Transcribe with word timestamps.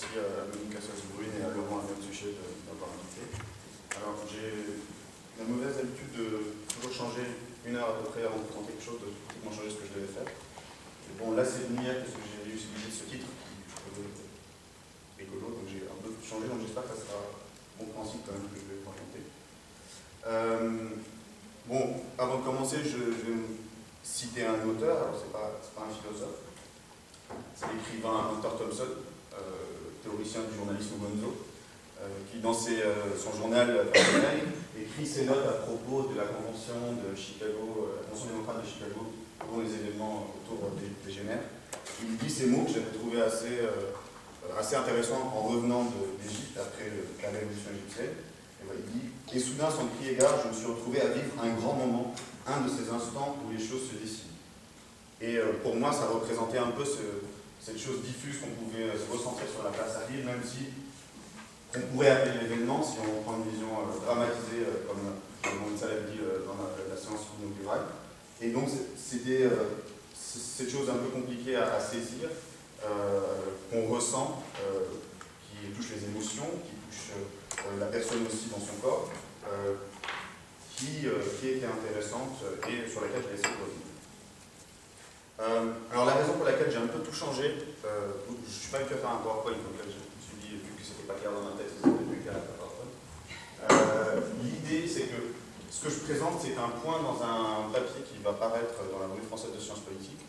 merci 0.00 0.16
à 0.16 0.48
Monica 0.48 0.80
Brune 1.12 1.36
et 1.36 1.44
à 1.44 1.52
Laurent 1.52 1.84
Suchet 2.00 2.32
d'avoir 2.64 2.88
invité. 2.96 3.28
Alors, 3.92 4.16
j'ai 4.24 4.80
la 5.36 5.44
mauvaise 5.44 5.76
habitude 5.76 6.16
de 6.16 6.56
toujours 6.72 6.92
changer 6.92 7.28
une 7.68 7.76
heure 7.76 7.92
à 7.92 7.96
peu 8.00 8.08
près 8.08 8.24
avant 8.24 8.40
de 8.40 8.48
présenter 8.48 8.80
quelque 8.80 8.86
chose, 8.88 9.00
de 9.04 9.12
complètement 9.12 9.52
changer 9.52 9.68
ce 9.68 9.76
que 9.76 9.86
je 9.92 10.00
devais 10.00 10.08
faire. 10.08 10.24
Et 10.24 11.12
bon, 11.20 11.36
là, 11.36 11.44
c'est 11.44 11.68
lumière 11.68 12.00
parce 12.00 12.16
que 12.16 12.24
j'ai 12.24 12.48
utilisé 12.48 12.88
ce 12.88 13.04
titre 13.12 13.28
rigolo, 15.20 15.52
donc 15.52 15.68
j'ai 15.68 15.84
un 15.84 16.00
peu 16.00 16.16
changé, 16.24 16.48
donc 16.48 16.64
j'espère 16.64 16.88
que 16.88 16.96
ça 16.96 17.04
sera 17.04 17.20
compréhensible 17.76 18.24
quand 18.24 18.40
même 18.40 18.48
que 18.48 18.56
je 18.56 18.66
vais 18.72 18.80
raconter. 18.80 19.22
Euh, 20.24 20.96
bon, 21.68 22.08
avant 22.16 22.40
de 22.40 22.44
commencer, 22.48 22.80
je, 22.80 23.20
vais 23.20 23.36
citer 24.00 24.48
un 24.48 24.64
auteur, 24.64 25.12
alors 25.12 25.16
c'est 25.20 25.28
pas, 25.28 25.60
pas 25.76 25.84
un 25.84 25.92
philosophe, 25.92 26.40
c'est 27.52 27.68
l'écrivain 27.68 28.32
Hunter 28.32 28.56
Thompson, 28.56 29.04
euh, 29.36 29.69
théoricien 30.10 30.42
du 30.50 30.56
journalisme 30.58 30.98
Gonzo, 30.98 31.46
euh, 32.00 32.06
qui 32.30 32.40
dans 32.40 32.52
euh, 32.52 33.14
son 33.14 33.36
journal 33.36 33.86
personnel 33.92 34.50
écrit 34.74 35.06
ses 35.06 35.24
notes 35.24 35.46
à 35.46 35.62
propos 35.62 36.10
de 36.10 36.18
la 36.18 36.26
convention 36.26 36.98
de 36.98 37.14
Chicago, 37.14 37.94
la 37.94 38.08
convention 38.08 38.34
démocrate 38.34 38.62
de 38.62 38.66
Chicago, 38.66 39.14
dont 39.46 39.60
les 39.62 39.70
événements 39.70 40.34
autour 40.34 40.70
des 40.80 40.90
dégénèrent. 41.06 41.46
Il 42.02 42.16
dit 42.16 42.30
ces 42.30 42.46
mots 42.46 42.64
que 42.64 42.72
j'avais 42.72 42.96
trouvé 42.96 43.20
assez, 43.20 43.60
assez 44.58 44.76
intéressants 44.76 45.32
en 45.36 45.48
revenant 45.48 45.84
d'Égypte 46.22 46.56
après 46.56 46.88
la 47.22 47.38
révolution 47.38 47.70
égyptienne. 47.76 48.16
il 48.64 48.84
dit 48.88 49.06
Et 49.34 49.38
soudain, 49.38 49.68
sans 49.70 49.86
crier 49.98 50.16
gare, 50.16 50.40
je 50.42 50.48
me 50.48 50.54
suis 50.54 50.66
retrouvé 50.66 51.00
à 51.00 51.08
vivre 51.08 51.36
un 51.42 51.52
grand 51.60 51.74
moment, 51.74 52.14
un 52.46 52.64
de 52.64 52.68
ces 52.68 52.88
instants 52.88 53.36
où 53.44 53.52
les 53.52 53.60
choses 53.60 53.88
se 53.92 54.00
dessinent. 54.00 54.32
Et 55.20 55.36
pour 55.62 55.76
moi, 55.76 55.92
ça 55.92 56.06
représentait 56.08 56.58
un 56.58 56.72
peu 56.72 56.84
ce, 56.84 57.04
cette 57.60 57.78
chose 57.78 58.00
diffuse 58.02 58.40
qu'on 58.40 58.64
pouvait 58.64 58.88
se 58.96 59.10
ressentir 59.12 59.44
sur 59.52 59.62
la 59.62 59.70
place 59.70 59.92
Tahrir, 59.92 60.24
même 60.24 60.40
si 60.42 60.72
on 61.76 61.80
pourrait 61.92 62.10
appeler 62.10 62.40
l'événement, 62.42 62.82
si 62.82 62.96
on 62.98 63.22
prend 63.22 63.36
une 63.36 63.50
vision 63.50 63.68
euh, 63.68 64.04
dramatisée, 64.04 64.64
euh, 64.64 64.88
comme 65.42 65.76
ça 65.78 65.88
l'a 65.88 66.00
dit 66.08 66.18
euh, 66.20 66.44
dans 66.46 66.56
la, 66.56 66.96
séance 66.96 67.28
inaugurale. 67.38 67.86
Et 68.40 68.50
donc 68.50 68.68
c'était 68.96 69.48
cette 70.14 70.70
chose 70.70 70.88
un 70.88 70.94
peu 70.94 71.08
compliquée 71.08 71.56
à, 71.56 71.78
saisir, 71.78 72.28
qu'on 73.70 73.86
ressent, 73.88 74.42
qui 75.50 75.68
touche 75.72 75.92
les 75.96 76.04
émotions, 76.04 76.48
qui 76.64 76.72
touche 76.88 77.12
la 77.78 77.86
personne 77.86 78.26
aussi 78.26 78.48
dans 78.50 78.60
son 78.60 78.80
corps, 78.82 79.10
qui, 80.74 80.86
qui 81.40 81.48
était 81.48 81.66
intéressante 81.66 82.38
et 82.68 82.90
sur 82.90 83.02
laquelle 83.02 83.24
j'ai 83.28 83.38
essayé 83.38 83.54
de 83.54 83.60
revenir. 83.60 83.89
Euh, 85.40 85.72
alors 85.90 86.04
la 86.04 86.20
raison 86.20 86.34
pour 86.34 86.44
laquelle 86.44 86.68
j'ai 86.70 86.76
un 86.76 86.92
peu 86.92 87.00
tout 87.00 87.16
changé, 87.16 87.56
euh, 87.86 88.12
je 88.28 88.44
ne 88.44 88.52
suis 88.52 88.68
pas 88.68 88.76
habitué 88.76 88.96
à 88.96 88.98
faire 88.98 89.16
un 89.16 89.24
PowerPoint, 89.24 89.56
donc 89.56 89.72
je 89.80 89.88
me 89.88 90.20
suis 90.20 90.36
dit, 90.36 90.60
vu 90.60 90.76
que 90.76 90.84
c'était 90.84 91.08
pas 91.08 91.16
clair 91.16 91.32
dans 91.32 91.40
ma 91.40 91.56
tête, 91.56 91.72
c'était 91.72 92.04
plus 92.04 92.20
clair 92.20 92.36
avec 92.36 92.60
PowerPoint. 92.60 92.92
Euh, 93.72 94.20
l'idée, 94.44 94.84
c'est 94.84 95.08
que 95.08 95.32
ce 95.72 95.80
que 95.80 95.88
je 95.88 96.00
présente, 96.04 96.36
c'est 96.44 96.60
un 96.60 96.68
point 96.84 97.00
dans 97.00 97.16
un 97.24 97.72
papier 97.72 98.04
qui 98.04 98.20
va 98.20 98.36
paraître 98.36 98.84
dans 98.92 99.00
la 99.00 99.08
revue 99.08 99.24
française 99.24 99.56
de 99.56 99.60
sciences 99.60 99.80
politiques. 99.80 100.20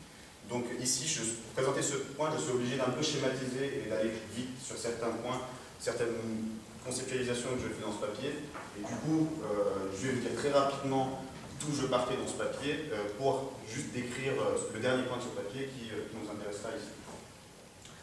Donc 0.48 0.64
ici, 0.80 1.03
pour 1.12 1.59
présenter 1.59 1.84
ce 1.84 2.16
point, 2.16 2.31
je 2.31 2.40
suis 2.40 2.52
obligé 2.56 2.78
d'un 2.80 2.96
peu 2.96 3.03
schématiser 3.03 3.84
et 3.84 3.90
d'aller 3.90 4.16
vite 4.31 4.56
sur 4.64 4.78
certains 4.78 5.12
points, 5.20 5.44
certaines 5.80 6.56
conceptualisations 6.86 7.52
que 7.59 7.68
je 7.68 7.73
fais 7.75 7.84
dans 7.84 7.92
ce 7.92 8.00
papier. 8.00 8.31
Et 8.80 8.84
du 8.84 8.96
coup, 9.03 9.28
je 9.96 10.08
vais 10.08 10.14
vous 10.14 10.20
dire 10.20 10.36
très 10.36 10.52
rapidement 10.52 11.23
d'où 11.66 11.76
je 11.76 11.88
partais 11.88 12.16
dans 12.17 12.28
ce 12.28 12.38
papier 12.38 12.90
euh, 12.92 13.14
pour 13.17 13.54
juste 13.70 13.94
décrire 13.94 14.34
euh, 14.40 14.58
le 14.73 14.80
dernier 14.80 15.04
point 15.04 15.17
de 15.17 15.23
ce 15.23 15.34
papier 15.34 15.70
qui, 15.70 15.94
euh, 15.94 16.09
nous 16.14 16.26
intéressera 16.26 16.74
ici. 16.74 16.94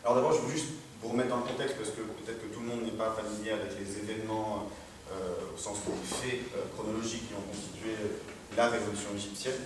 Alors 0.05 0.16
d'abord, 0.16 0.32
je 0.32 0.47
veux 0.47 0.53
juste 0.53 0.78
vous 1.03 1.10
remettre 1.10 1.31
dans 1.31 1.43
le 1.43 1.49
contexte 1.50 1.77
parce 1.77 1.91
que 1.91 2.03
peut-être 2.03 2.41
que 2.43 2.50
tout 2.55 2.60
le 2.60 2.66
monde 2.66 2.82
n'est 2.82 2.99
pas 2.99 3.15
familier 3.15 3.53
avec 3.53 3.75
les 3.78 3.87
événements 3.99 4.66
au 5.09 5.56
sens 5.56 5.78
des 5.88 6.05
faits 6.05 6.53
chronologiques 6.77 7.28
qui 7.28 7.34
ont 7.34 7.47
constitué 7.49 7.97
la 8.56 8.69
révolution 8.69 9.09
égyptienne. 9.16 9.56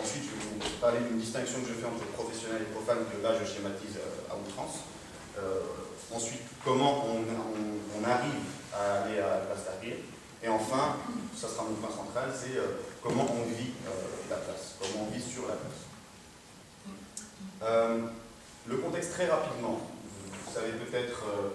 ensuite, 0.00 0.24
je 0.24 0.32
vais 0.32 0.48
vous 0.48 0.80
parler 0.80 1.00
d'une 1.04 1.20
distinction 1.20 1.60
que 1.60 1.68
je 1.68 1.76
fais 1.76 1.86
entre 1.86 2.06
professionnel 2.16 2.62
et 2.64 2.72
profane, 2.72 3.04
que 3.04 3.20
là 3.20 3.36
je 3.36 3.44
schématise 3.44 4.00
à 4.30 4.34
outrance. 4.34 4.88
ensuite, 6.14 6.46
comment 6.64 7.04
on, 7.04 8.04
arrive 8.04 8.48
à 8.72 9.02
aller 9.02 9.18
à 9.20 9.28
la 9.28 9.40
place 9.52 9.68
Et 10.44 10.48
enfin, 10.48 10.96
ça 11.36 11.48
sera 11.48 11.64
mon 11.64 11.74
point 11.74 11.94
central, 11.94 12.30
c'est 12.34 12.58
comment 13.02 13.26
on 13.30 13.44
vit 13.50 13.70
euh, 13.86 13.90
la 14.28 14.36
place, 14.36 14.74
comment 14.80 15.06
on 15.06 15.14
vit 15.14 15.22
sur 15.22 15.42
la 15.42 15.54
place. 15.54 15.86
Euh, 17.62 17.98
le 18.66 18.76
contexte 18.76 19.12
très 19.12 19.26
rapidement, 19.26 19.80
vous 20.30 20.52
savez 20.52 20.72
peut-être, 20.72 21.22
euh, 21.30 21.50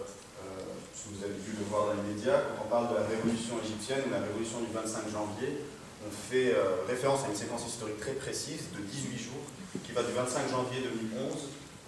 si 0.93 1.09
vous 1.11 1.23
avez 1.23 1.35
dû 1.35 1.51
le 1.59 1.65
voir 1.69 1.87
dans 1.87 1.93
les 2.01 2.13
médias, 2.13 2.39
quand 2.39 2.63
on 2.65 2.69
parle 2.69 2.89
de 2.89 2.95
la 2.95 3.07
révolution 3.07 3.55
égyptienne 3.63 4.03
ou 4.07 4.11
la 4.11 4.19
révolution 4.19 4.59
du 4.61 4.71
25 4.71 5.11
janvier, 5.11 5.63
on 6.07 6.11
fait 6.11 6.53
référence 6.87 7.25
à 7.25 7.29
une 7.29 7.35
séquence 7.35 7.67
historique 7.67 7.99
très 7.99 8.13
précise 8.13 8.69
de 8.71 8.79
18 8.79 9.17
jours 9.17 9.43
qui 9.83 9.91
va 9.91 10.03
du 10.03 10.13
25 10.13 10.47
janvier 10.49 10.79
2011 10.79 11.33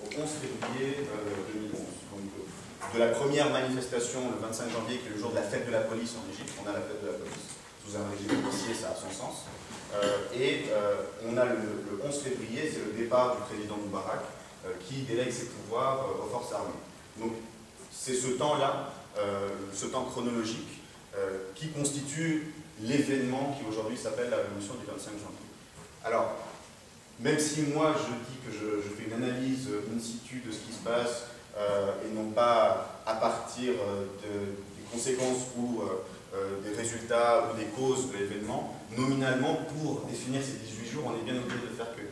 au 0.04 0.22
11 0.22 0.30
février 0.42 1.08
2011. 1.54 1.80
De 2.94 3.00
la 3.00 3.08
première 3.08 3.50
manifestation 3.52 4.20
le 4.32 4.48
25 4.48 4.72
janvier, 4.72 4.98
qui 4.98 5.08
est 5.08 5.12
le 5.12 5.20
jour 5.20 5.32
de 5.32 5.36
la 5.36 5.44
fête 5.44 5.68
de 5.68 5.72
la 5.72 5.82
police 5.82 6.16
en 6.18 6.26
Égypte, 6.34 6.54
on 6.64 6.70
a 6.70 6.74
la 6.74 6.82
fête 6.82 7.02
de 7.02 7.08
la 7.08 7.14
police 7.14 7.60
un 7.96 8.10
régime 8.12 8.42
policier, 8.42 8.74
ça 8.74 8.90
a 8.90 8.96
son 8.96 9.10
sens. 9.10 9.46
Euh, 9.94 10.20
et 10.34 10.66
euh, 10.72 11.02
on 11.26 11.38
a 11.38 11.46
le, 11.46 11.58
11 12.04 12.22
février, 12.22 12.70
c'est 12.72 12.86
le 12.86 12.98
départ 12.98 13.36
du 13.36 13.42
président 13.44 13.78
Moubarak 13.78 14.22
euh, 14.66 14.74
qui 14.88 15.02
délègue 15.02 15.32
ses 15.32 15.48
pouvoirs 15.48 16.06
aux 16.24 16.30
forces 16.30 16.54
armées. 16.54 16.80
Donc 17.20 17.34
c'est 17.92 18.14
ce 18.14 18.28
temps-là, 18.28 18.94
ce 19.74 19.88
temps 19.88 20.06
chronologique, 20.06 20.82
qui 21.56 21.70
constitue 21.70 22.54
l'événement 22.82 23.58
qui 23.60 23.68
aujourd'hui 23.68 23.98
s'appelle 23.98 24.30
la 24.30 24.38
révolution 24.38 24.76
du 24.76 24.86
25 24.86 25.12
janvier. 25.12 25.50
Alors, 26.06 26.36
même 27.20 27.38
si 27.38 27.64
moi 27.64 27.94
je 27.98 28.14
dis 28.32 28.40
que 28.46 28.54
je, 28.54 28.96
fais 28.96 29.10
une 29.10 29.22
analyse 29.22 29.68
in 29.94 30.00
situ 30.00 30.42
de 30.46 30.52
ce 30.52 30.60
qui 30.60 30.72
se 30.72 30.80
passe 30.80 31.26
et 31.60 32.14
non 32.16 32.32
pas 32.32 33.02
à 33.06 33.16
partir 33.16 33.74
des 34.22 34.84
conséquences 34.92 35.48
ou 35.58 35.82
euh, 36.32 36.62
des 36.62 36.78
résultats 36.78 37.50
ou 37.50 37.58
des 37.58 37.66
causes 37.74 38.12
de 38.12 38.18
l'événement, 38.18 38.78
nominalement, 38.96 39.66
pour 39.74 40.06
définir 40.06 40.40
ces 40.44 40.62
18 40.62 40.86
jours, 40.86 41.04
on 41.08 41.18
est 41.18 41.26
bien 41.26 41.42
obligé 41.42 41.58
de 41.58 41.74
faire 41.74 41.90
que 41.96 42.06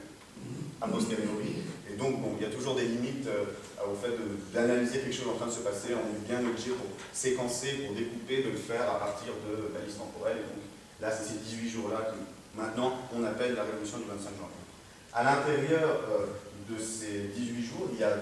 a 0.82 0.88
posteriori. 0.88 1.62
Et 1.88 1.96
donc, 1.96 2.20
bon, 2.20 2.34
il 2.36 2.42
y 2.42 2.50
a 2.50 2.50
toujours 2.50 2.74
des 2.74 2.86
limites 2.86 3.28
euh, 3.28 3.46
au 3.86 3.94
fait 3.94 4.18
d'analyser 4.52 5.02
quelque 5.02 5.14
chose 5.14 5.30
en 5.30 5.38
train 5.38 5.46
de 5.46 5.52
se 5.52 5.60
passer. 5.60 5.94
On 5.94 6.10
est 6.10 6.26
bien 6.26 6.40
obligé 6.50 6.72
pour 6.72 6.88
séquencer, 7.14 7.86
pour 7.86 7.94
découper, 7.96 8.42
de 8.42 8.50
le 8.50 8.58
faire 8.58 8.90
à 8.90 8.98
partir 8.98 9.34
de 9.46 9.70
la 9.78 9.86
liste 9.86 10.00
temporelle. 10.00 10.38
Et 10.38 10.50
donc, 10.50 10.66
là, 11.00 11.12
c'est 11.12 11.34
ces 11.34 11.38
18 11.38 11.70
jours-là 11.70 12.10
que 12.10 12.18
maintenant 12.58 12.98
on 13.14 13.24
appelle 13.24 13.54
la 13.54 13.70
révolution 13.70 14.00
du 14.00 14.06
25 14.06 14.34
janvier. 14.34 14.66
À 15.14 15.24
l'intérieur 15.24 16.02
euh, 16.10 16.74
de 16.74 16.82
ces 16.82 17.30
18 17.38 17.62
jours, 17.62 17.90
il 17.94 18.00
y 18.00 18.04
a 18.04 18.18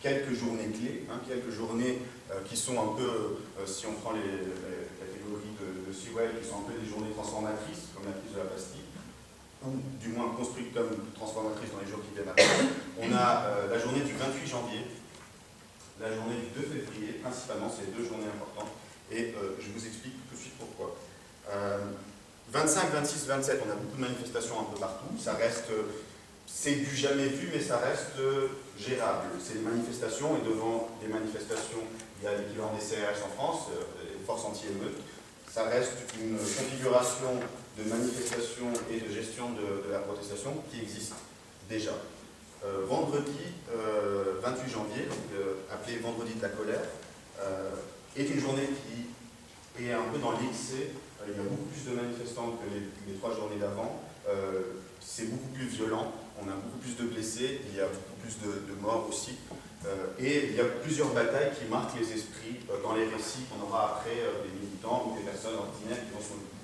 quelques 0.00 0.34
journées 0.34 0.68
clés, 0.68 1.04
hein, 1.10 1.20
quelques 1.26 1.50
journées 1.50 1.98
qui 2.48 2.56
sont 2.56 2.78
un 2.78 2.96
peu, 2.96 3.38
si 3.66 3.86
on 3.86 3.94
prend 3.94 4.12
les 4.12 4.44
de, 5.60 5.92
Sewell 5.92 6.40
qui 6.40 6.48
sont 6.48 6.64
un 6.64 6.66
peu 6.68 6.76
des 6.78 6.88
journées 6.88 7.12
transformatrices, 7.12 7.92
comme 7.94 8.06
la 8.06 8.16
crise 8.16 8.32
de 8.32 8.38
la 8.38 8.48
Bastille, 8.48 8.88
ou 9.64 9.80
du 9.98 10.08
moins 10.14 10.30
construites 10.36 10.72
comme 10.74 10.90
transformatrices 11.14 11.72
dans 11.72 11.82
les 11.82 11.90
jours 11.90 12.00
qui 12.06 12.14
viennent 12.14 12.30
après. 12.30 12.46
On 13.00 13.10
a 13.12 13.44
euh, 13.46 13.70
la 13.70 13.78
journée 13.78 14.00
du 14.00 14.14
28 14.14 14.46
janvier, 14.46 14.86
la 16.00 16.14
journée 16.14 16.36
du 16.36 16.48
2 16.54 16.62
février, 16.62 17.18
principalement, 17.22 17.70
c'est 17.70 17.90
les 17.90 17.92
deux 17.92 18.06
journées 18.06 18.30
importantes, 18.30 18.70
et 19.10 19.34
euh, 19.34 19.58
je 19.58 19.68
vous 19.74 19.82
explique 19.84 20.14
tout 20.28 20.36
de 20.36 20.40
suite 20.40 20.58
pourquoi. 20.58 20.96
25, 22.50 22.92
26, 22.92 23.26
27, 23.26 23.62
on 23.66 23.70
a 23.70 23.74
beaucoup 23.74 23.96
de 23.96 24.02
manifestations 24.02 24.60
un 24.60 24.64
peu 24.72 24.78
partout, 24.78 25.08
ça 25.18 25.34
reste, 25.34 25.68
c'est 26.50 26.76
du 26.76 26.96
jamais 26.96 27.28
vu, 27.28 27.50
mais 27.52 27.60
ça 27.60 27.78
reste 27.78 28.16
gérable. 28.78 29.28
C'est 29.38 29.54
des 29.54 29.68
manifestations, 29.68 30.36
et 30.36 30.48
devant 30.48 30.88
des 31.00 31.08
manifestations, 31.08 31.84
il 32.20 32.24
y 32.24 32.28
a 32.28 32.36
l'équivalent 32.36 32.72
des 32.74 32.80
CRS 32.80 33.22
en 33.24 33.34
France, 33.36 33.66
euh, 33.70 33.84
les 34.02 34.24
forces 34.24 34.44
anti-émeutes, 34.44 34.98
ça 35.50 35.64
reste 35.64 35.92
une 36.20 36.36
configuration 36.36 37.40
de 37.78 37.88
manifestation 37.88 38.66
et 38.90 39.00
de 39.00 39.12
gestion 39.12 39.50
de, 39.50 39.90
la 39.90 39.98
protestation 40.00 40.54
qui 40.70 40.80
existe 40.80 41.14
déjà. 41.68 41.92
Euh, 42.64 42.84
vendredi 42.86 43.54
28 43.68 43.74
euh, 43.74 44.68
janvier, 44.68 45.06
euh, 45.34 45.54
appelé 45.72 45.98
vendredi 45.98 46.34
de 46.34 46.42
la 46.42 46.48
colère, 46.48 46.80
est 48.16 48.24
une 48.24 48.40
journée 48.40 48.68
qui 49.76 49.86
est 49.86 49.92
un 49.92 50.02
peu 50.12 50.18
dans 50.18 50.32
l'excès. 50.32 50.90
il 51.26 51.36
y 51.36 51.38
a 51.38 51.42
beaucoup 51.42 51.70
plus 51.70 51.90
de 51.90 51.96
manifestants 51.96 52.58
que 52.58 52.66
les, 53.08 53.14
trois 53.16 53.32
journées 53.32 53.60
d'avant. 53.60 54.02
c'est 55.00 55.30
beaucoup 55.30 55.48
plus 55.54 55.66
violent, 55.66 56.12
on 56.40 56.48
a 56.48 56.54
beaucoup 56.54 56.78
plus 56.78 56.96
de 56.96 57.04
blessés, 57.10 57.60
il 57.70 57.76
y 57.76 57.80
a 57.80 57.86
beaucoup 57.86 58.18
plus 58.22 58.36
de, 58.40 58.80
morts 58.80 59.06
aussi. 59.08 59.36
et 60.18 60.48
il 60.50 60.54
y 60.56 60.60
a 60.60 60.64
plusieurs 60.82 61.08
batailles 61.08 61.52
qui 61.58 61.66
marquent 61.70 61.98
les 61.98 62.12
esprits 62.12 62.60
dans 62.82 62.94
les 62.94 63.04
récits 63.06 63.44
qu'on 63.50 63.66
aura 63.66 63.96
après 63.98 64.14
des 64.14 64.86
ou 64.86 65.16
des 65.16 65.22
personnes 65.22 65.56
ordinaires 65.56 65.98
qui 66.04 66.12
vont 66.12 66.20
s'en 66.20 66.34
occuper. 66.34 66.58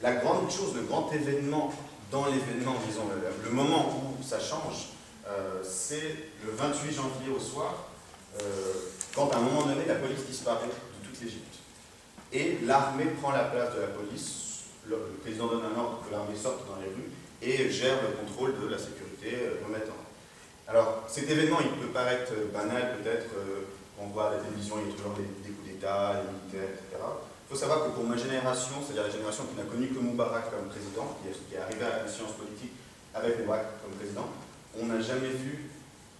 La 0.00 0.14
grande 0.16 0.50
chose, 0.50 0.74
le 0.74 0.82
grand 0.82 1.10
événement 1.12 1.72
dans 2.12 2.26
l'événement, 2.26 2.74
disons, 2.86 3.08
le, 3.42 3.50
moment 3.50 3.88
où 3.88 4.22
ça 4.22 4.38
change, 4.38 4.90
euh, 5.26 5.62
c'est 5.64 6.16
le 6.44 6.52
28 6.52 6.92
janvier 6.92 7.32
au 7.34 7.40
soir. 7.40 7.86
Euh, 8.40 8.44
quand 9.14 9.30
à 9.30 9.38
un 9.38 9.40
moment 9.40 9.62
donné, 9.62 9.86
la 9.86 9.94
police 9.94 10.24
disparaît 10.28 10.66
de 10.66 11.08
toute 11.08 11.20
l'Égypte. 11.22 11.56
Et 12.32 12.58
l'armée 12.64 13.06
prend 13.20 13.30
la 13.30 13.44
place 13.44 13.74
de 13.74 13.80
la 13.80 13.86
police, 13.88 14.64
le, 14.86 14.96
président 15.22 15.46
donne 15.46 15.64
un 15.64 15.78
ordre 15.78 16.02
que 16.06 16.12
l'armée 16.12 16.36
sorte 16.36 16.66
dans 16.68 16.80
les 16.80 16.88
rues 16.88 17.10
et 17.42 17.70
gère 17.70 17.96
le 18.02 18.16
contrôle 18.16 18.54
de 18.60 18.68
la 18.68 18.78
sécurité, 18.78 19.36
remettre 19.66 19.90
en 19.90 20.02
alors, 20.68 21.04
cet 21.08 21.28
événement, 21.28 21.58
il 21.60 21.68
peut 21.80 21.92
paraître 21.92 22.32
banal, 22.54 22.96
peut-être, 22.96 23.34
euh, 23.36 23.66
on 24.00 24.06
voit 24.06 24.28
à 24.28 24.34
la 24.34 24.38
télévision, 24.38 24.76
il 24.80 24.88
y 24.88 24.94
a 24.94 24.96
toujours 24.96 25.12
des, 25.12 25.28
coups 25.50 25.68
d'État, 25.68 26.22
des 26.22 26.32
militaires, 26.32 26.72
etc. 26.72 26.96
Il 26.96 27.48
faut 27.50 27.60
savoir 27.60 27.84
que 27.84 27.90
pour 27.90 28.04
ma 28.04 28.16
génération, 28.16 28.80
c'est-à-dire 28.80 29.04
la 29.04 29.12
génération 29.12 29.44
qui 29.50 29.56
n'a 29.58 29.68
connu 29.68 29.88
que 29.88 29.98
Moubarak 29.98 30.48
comme 30.48 30.72
président, 30.72 31.18
qui 31.20 31.28
est, 31.28 31.36
qui 31.44 31.54
est 31.56 31.60
arrivé 31.60 31.84
à 31.84 32.00
la 32.00 32.08
conscience 32.08 32.32
politique 32.40 32.72
avec 33.12 33.40
Moubarak 33.40 33.84
comme 33.84 33.92
président, 34.00 34.32
on 34.80 34.86
n'a 34.86 35.00
jamais 35.02 35.28
vu 35.28 35.68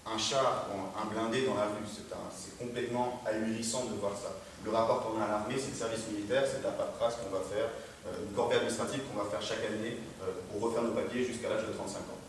un 0.05 0.19
char, 0.19 0.69
un 0.69 1.07
blindé 1.09 1.47
dans 1.47 1.55
la 1.55 1.73
rue. 1.73 1.89
C'est 1.89 2.59
complètement 2.59 3.23
ahurissant 3.25 3.87
de 3.87 3.97
voir 3.97 4.13
ça. 4.13 4.37
Le 4.65 4.71
rapport 4.71 5.01
qu'on 5.01 5.21
a 5.21 5.25
à 5.25 5.29
l'armée, 5.29 5.57
c'est 5.57 5.73
le 5.73 5.81
service 5.81 6.13
militaire, 6.13 6.45
c'est 6.45 6.63
la 6.63 6.77
paperasse 6.77 7.17
qu'on 7.17 7.33
va 7.33 7.41
faire, 7.41 7.73
euh, 7.73 7.92
une 8.07 8.35
corvée 8.35 8.57
administrative 8.57 9.01
qu'on 9.09 9.23
va 9.23 9.31
faire 9.31 9.43
chaque 9.43 9.65
année 9.65 9.99
euh, 10.23 10.27
pour 10.51 10.69
refaire 10.69 10.83
nos 10.83 10.93
papiers 10.93 11.25
jusqu'à 11.25 11.49
l'âge 11.49 11.67
de 11.67 11.73
35 11.73 11.99
ans. 11.99 12.23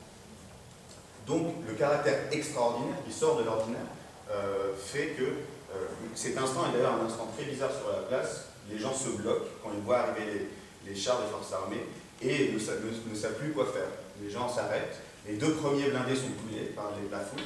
Donc 1.25 1.55
le 1.67 1.73
caractère 1.73 2.19
extraordinaire 2.31 2.97
qui 3.05 3.13
sort 3.13 3.37
de 3.37 3.43
l'ordinaire 3.43 3.87
euh, 4.31 4.73
fait 4.77 5.15
que 5.17 5.23
euh, 5.23 5.87
cet 6.15 6.37
instant 6.37 6.67
est 6.69 6.77
d'ailleurs 6.77 6.99
un 7.01 7.05
instant 7.05 7.27
très 7.35 7.45
bizarre 7.45 7.71
sur 7.71 7.89
la 7.89 8.07
place. 8.07 8.49
Les 8.69 8.77
gens 8.77 8.93
se 8.93 9.09
bloquent 9.09 9.47
quand 9.61 9.71
ils 9.75 9.83
voient 9.83 9.99
arriver 9.99 10.47
les, 10.85 10.95
chars 10.95 11.21
des 11.21 11.27
forces 11.27 11.51
armées 11.53 11.85
et 12.21 12.51
ne, 12.51 12.59
savent 12.59 13.33
plus 13.39 13.51
quoi 13.51 13.65
faire. 13.65 13.87
Les 14.21 14.29
gens 14.29 14.47
s'arrêtent. 14.47 14.99
Les 15.27 15.35
deux 15.35 15.53
premiers 15.55 15.89
blindés 15.89 16.15
sont 16.15 16.31
tués 16.47 16.71
par 16.75 16.91
les, 16.95 17.09
la 17.09 17.19
foule 17.19 17.39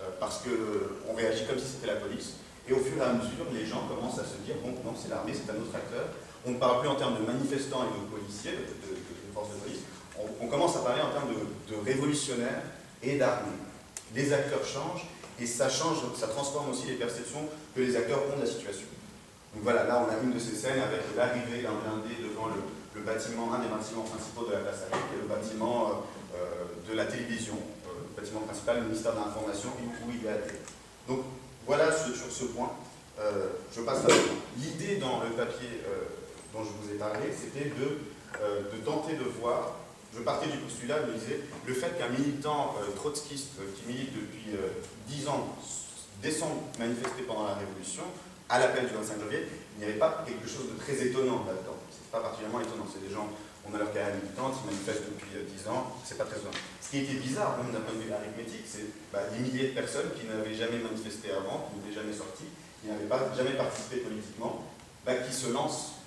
euh, 0.00 0.08
parce 0.20 0.42
qu'on 0.42 1.14
réagit 1.14 1.44
comme 1.46 1.58
si 1.58 1.66
c'était 1.66 1.88
la 1.88 2.00
police. 2.00 2.34
Et 2.68 2.72
au 2.72 2.78
fur 2.78 2.96
et 2.98 3.04
à 3.04 3.12
mesure, 3.12 3.46
les 3.52 3.66
gens 3.66 3.86
commencent 3.86 4.18
à 4.18 4.24
se 4.24 4.38
dire 4.46 4.56
bon, 4.62 4.70
non, 4.84 4.96
c'est 4.96 5.10
l'armée, 5.10 5.32
c'est 5.34 5.50
un 5.50 5.56
autre 5.56 5.74
acteur. 5.74 6.06
On 6.46 6.50
ne 6.50 6.58
parle 6.58 6.80
plus 6.80 6.88
en 6.88 6.94
termes 6.94 7.16
de 7.16 7.24
manifestants 7.26 7.84
et 7.88 7.98
de 7.98 8.20
policiers, 8.20 8.52
de, 8.52 9.32
forces 9.32 9.48
de 9.48 9.56
police. 9.64 9.80
On, 10.40 10.46
commence 10.46 10.76
à 10.76 10.80
parler 10.80 11.00
en 11.00 11.10
termes 11.10 11.32
de, 11.32 11.74
révolutionnaires 11.90 12.62
et 13.02 13.16
d'armée. 13.16 13.56
Les 14.14 14.32
acteurs 14.32 14.64
changent 14.64 15.06
et 15.40 15.46
ça 15.46 15.70
change, 15.70 15.98
ça 16.14 16.28
transforme 16.28 16.70
aussi 16.70 16.86
les 16.86 16.94
perceptions 16.94 17.48
que 17.74 17.80
les 17.80 17.96
acteurs 17.96 18.20
ont 18.30 18.36
de 18.36 18.42
la 18.44 18.46
situation. 18.50 18.86
Donc 19.54 19.62
voilà, 19.64 19.84
là 19.84 20.06
on 20.06 20.12
a 20.12 20.22
une 20.22 20.34
de 20.34 20.38
ces 20.38 20.54
scènes 20.54 20.80
avec 20.80 21.00
l'arrivée 21.16 21.62
d'un 21.62 21.72
blindé 21.80 22.14
devant 22.22 22.48
le, 22.48 23.00
bâtiment, 23.00 23.52
un 23.54 23.58
des 23.58 23.68
bâtiments 23.68 24.04
principaux 24.04 24.46
de 24.46 24.52
la 24.52 24.58
place 24.58 24.84
Afrique, 24.86 25.08
qui 25.10 25.18
est 25.18 25.22
le 25.22 25.28
bâtiment 25.28 25.88
euh, 25.88 26.36
euh, 26.36 26.90
de 26.90 26.96
la 26.96 27.06
télévision, 27.06 27.54
euh, 27.54 27.88
le 28.14 28.20
bâtiment 28.20 28.40
principal, 28.40 28.76
le 28.76 28.82
ministère 28.84 29.12
de 29.12 29.18
l'Information, 29.18 29.70
où 29.80 30.10
il 30.12 30.24
est 30.24 30.30
atterri. 30.30 30.58
Donc 31.08 31.20
voilà 31.66 31.90
sur 31.90 32.14
ce 32.14 32.44
point, 32.44 32.70
je 33.74 33.80
passe 33.82 34.04
à 34.04 34.08
L'idée 34.58 34.96
dans 34.96 35.22
le 35.22 35.30
papier 35.30 35.80
dont 36.54 36.64
je 36.64 36.70
vous 36.70 36.94
ai 36.94 36.98
parlé, 36.98 37.26
c'était 37.32 37.68
de, 37.70 37.98
de 38.40 38.84
tenter 38.84 39.14
de 39.14 39.24
voir 39.40 39.74
je 40.16 40.22
partais 40.22 40.46
du 40.46 40.58
postulat, 40.58 40.98
je 41.06 41.12
me 41.12 41.18
disais, 41.18 41.40
le 41.66 41.74
fait 41.74 41.98
qu'un 41.98 42.08
militant 42.08 42.76
euh, 42.78 42.94
trotskiste 42.94 43.58
euh, 43.58 43.66
qui 43.74 43.90
milite 43.90 44.14
depuis 44.14 44.54
euh, 44.54 44.70
dix 45.08 45.26
10 45.26 45.28
ans 45.28 45.48
descende 46.22 46.62
manifester 46.78 47.22
pendant 47.26 47.46
la 47.46 47.54
Révolution, 47.54 48.04
à 48.48 48.60
l'appel 48.60 48.86
du 48.86 48.94
25 48.94 49.20
janvier, 49.20 49.42
il 49.74 49.78
n'y 49.78 49.90
avait 49.90 49.98
pas 49.98 50.24
quelque 50.24 50.46
chose 50.46 50.70
de 50.70 50.78
très 50.78 50.94
étonnant 50.94 51.42
là-dedans. 51.44 51.76
C'est 51.90 52.10
pas 52.12 52.20
particulièrement 52.20 52.60
étonnant. 52.60 52.86
C'est 52.86 53.02
des 53.02 53.12
gens, 53.12 53.28
on 53.66 53.74
a 53.74 53.78
leur 53.78 53.92
carrière 53.92 54.14
militante, 54.14 54.54
ils 54.62 54.70
manifestent 54.70 55.10
depuis 55.10 55.34
10 55.34 55.68
ans, 55.68 55.98
c'est 56.04 56.16
pas 56.16 56.24
très 56.24 56.38
étonnant. 56.38 56.54
Ce 56.80 56.88
qui 56.90 56.98
était 57.02 57.18
bizarre, 57.18 57.58
même 57.58 57.74
d'un 57.74 57.82
point 57.82 57.98
de 57.98 58.06
vue 58.06 58.12
arithmétique, 58.12 58.64
c'est 58.64 58.86
bah, 59.12 59.26
des 59.34 59.42
milliers 59.42 59.74
de 59.74 59.74
personnes 59.74 60.14
qui 60.14 60.30
n'avaient 60.30 60.54
jamais 60.54 60.78
manifesté 60.78 61.34
avant, 61.34 61.68
qui 61.68 61.82
n'étaient 61.82 61.98
jamais 62.00 62.14
sorties, 62.14 62.48
qui 62.80 62.88
n'avaient 62.88 63.10
pas, 63.10 63.34
jamais 63.36 63.58
participé 63.58 64.06
politiquement, 64.06 64.62
bah, 65.04 65.18
qui 65.18 65.34
se 65.34 65.50
lancent, 65.50 66.06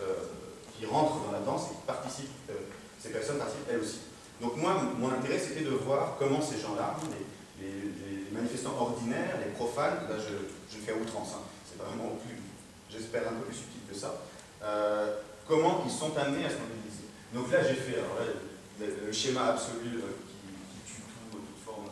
qui 0.77 0.85
rentrent 0.85 1.25
dans 1.25 1.31
la 1.31 1.39
danse 1.39 1.71
et 1.71 1.75
qui 1.75 1.85
participent 1.87 2.51
ces 2.99 3.09
personnes 3.09 3.37
participent 3.37 3.67
elles 3.69 3.79
aussi. 3.79 3.99
Donc 4.41 4.57
moi, 4.57 4.81
mon 4.97 5.09
intérêt, 5.11 5.39
c'était 5.39 5.61
de 5.63 5.69
voir 5.69 6.15
comment 6.19 6.41
ces 6.41 6.59
gens-là, 6.59 6.95
les, 7.59 8.27
manifestants 8.31 8.75
ordinaires, 8.79 9.39
les 9.43 9.51
profanes, 9.53 10.05
là 10.09 10.15
je, 10.19 10.35
je 10.69 10.83
fais 10.83 10.93
outrance, 10.93 11.29
hein, 11.33 11.41
c'est 11.65 11.81
vraiment 11.81 12.13
plus, 12.21 12.37
j'espère 12.91 13.27
un 13.27 13.33
peu 13.39 13.45
plus 13.45 13.55
subtil 13.55 13.81
que 13.89 13.95
ça, 13.95 14.21
euh, 14.61 15.15
comment 15.47 15.81
ils 15.83 15.91
sont 15.91 16.15
amenés 16.15 16.45
à 16.45 16.49
se 16.49 16.61
mobiliser. 16.61 17.09
Donc 17.33 17.51
là, 17.51 17.63
j'ai 17.63 17.73
fait 17.73 17.97
le, 18.79 19.11
schéma 19.11 19.45
absolu 19.45 19.97
euh, 19.97 20.21
qui, 20.29 20.93
tue 20.93 21.01
tout, 21.31 21.37
toute 21.37 21.65
forme 21.65 21.85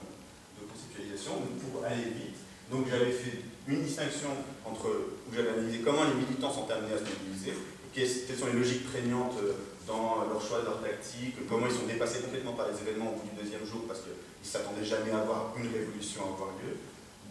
de 0.62 0.68
conceptualisation, 0.70 1.34
pour 1.74 1.84
aller 1.84 2.14
vite. 2.14 2.38
Donc 2.70 2.86
j'avais 2.90 3.12
fait 3.12 3.42
une 3.68 3.82
distinction 3.82 4.30
entre, 4.66 4.86
où 4.86 5.34
j'avais 5.34 5.50
analysé 5.50 5.80
comment 5.80 6.04
les 6.04 6.14
militants 6.14 6.54
sont 6.54 6.70
amenés 6.70 6.94
à 6.94 6.98
se 7.00 7.10
mobiliser, 7.10 7.54
quelles 7.96 8.38
sont 8.38 8.48
les 8.52 8.60
logiques 8.60 8.92
prégnantes 8.92 9.40
euh, 9.42 9.54
dans 9.88 10.28
leur 10.28 10.42
choix 10.44 10.60
de 10.60 10.66
leur 10.66 10.82
tactique, 10.82 11.48
comment 11.48 11.68
ils 11.68 11.74
sont 11.74 11.88
dépassés 11.88 12.20
complètement 12.20 12.54
par 12.54 12.68
les 12.68 12.76
événements 12.76 13.16
au 13.16 13.16
bout 13.16 13.30
du 13.32 13.42
deuxième 13.42 13.64
jour 13.66 13.88
parce 13.88 14.02
qu'ils 14.02 14.12
ne 14.12 14.44
s'attendaient 14.44 14.84
jamais 14.84 15.12
à 15.12 15.24
voir 15.24 15.56
une 15.56 15.72
révolution 15.72 16.36
avoir 16.36 16.52
lieu. 16.60 16.76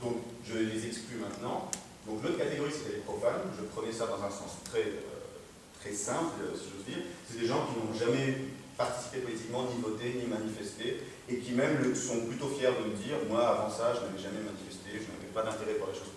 Donc 0.00 0.24
je 0.48 0.56
les 0.56 0.86
exclus 0.86 1.20
maintenant. 1.20 1.68
Donc 2.06 2.24
l'autre 2.24 2.38
catégorie 2.38 2.72
c'était 2.72 2.96
les 2.96 3.04
profanes, 3.04 3.44
je 3.52 3.64
prenais 3.76 3.92
ça 3.92 4.06
dans 4.06 4.22
un 4.24 4.32
sens 4.32 4.64
très, 4.64 5.04
euh, 5.04 5.36
très 5.80 5.92
simple, 5.92 6.40
si 6.56 6.72
j'ose 6.72 6.86
dire. 6.88 7.04
C'est 7.28 7.40
des 7.40 7.46
gens 7.46 7.68
qui 7.68 7.76
n'ont 7.76 7.92
jamais 7.92 8.48
participé 8.78 9.20
politiquement, 9.20 9.68
ni 9.68 9.80
voté, 9.82 10.16
ni 10.16 10.24
manifesté, 10.26 11.04
et 11.28 11.38
qui 11.38 11.52
même 11.52 11.94
sont 11.94 12.24
plutôt 12.26 12.48
fiers 12.48 12.72
de 12.72 12.90
le 12.90 12.96
dire, 12.96 13.20
moi 13.28 13.46
avant 13.52 13.70
ça 13.70 13.92
je 13.92 14.00
n'avais 14.08 14.18
jamais 14.18 14.40
manifesté, 14.40 14.96
je 14.96 15.08
n'avais 15.12 15.30
pas 15.32 15.44
d'intérêt 15.44 15.76
pour 15.76 15.92
les 15.92 15.94
choses 15.94 16.14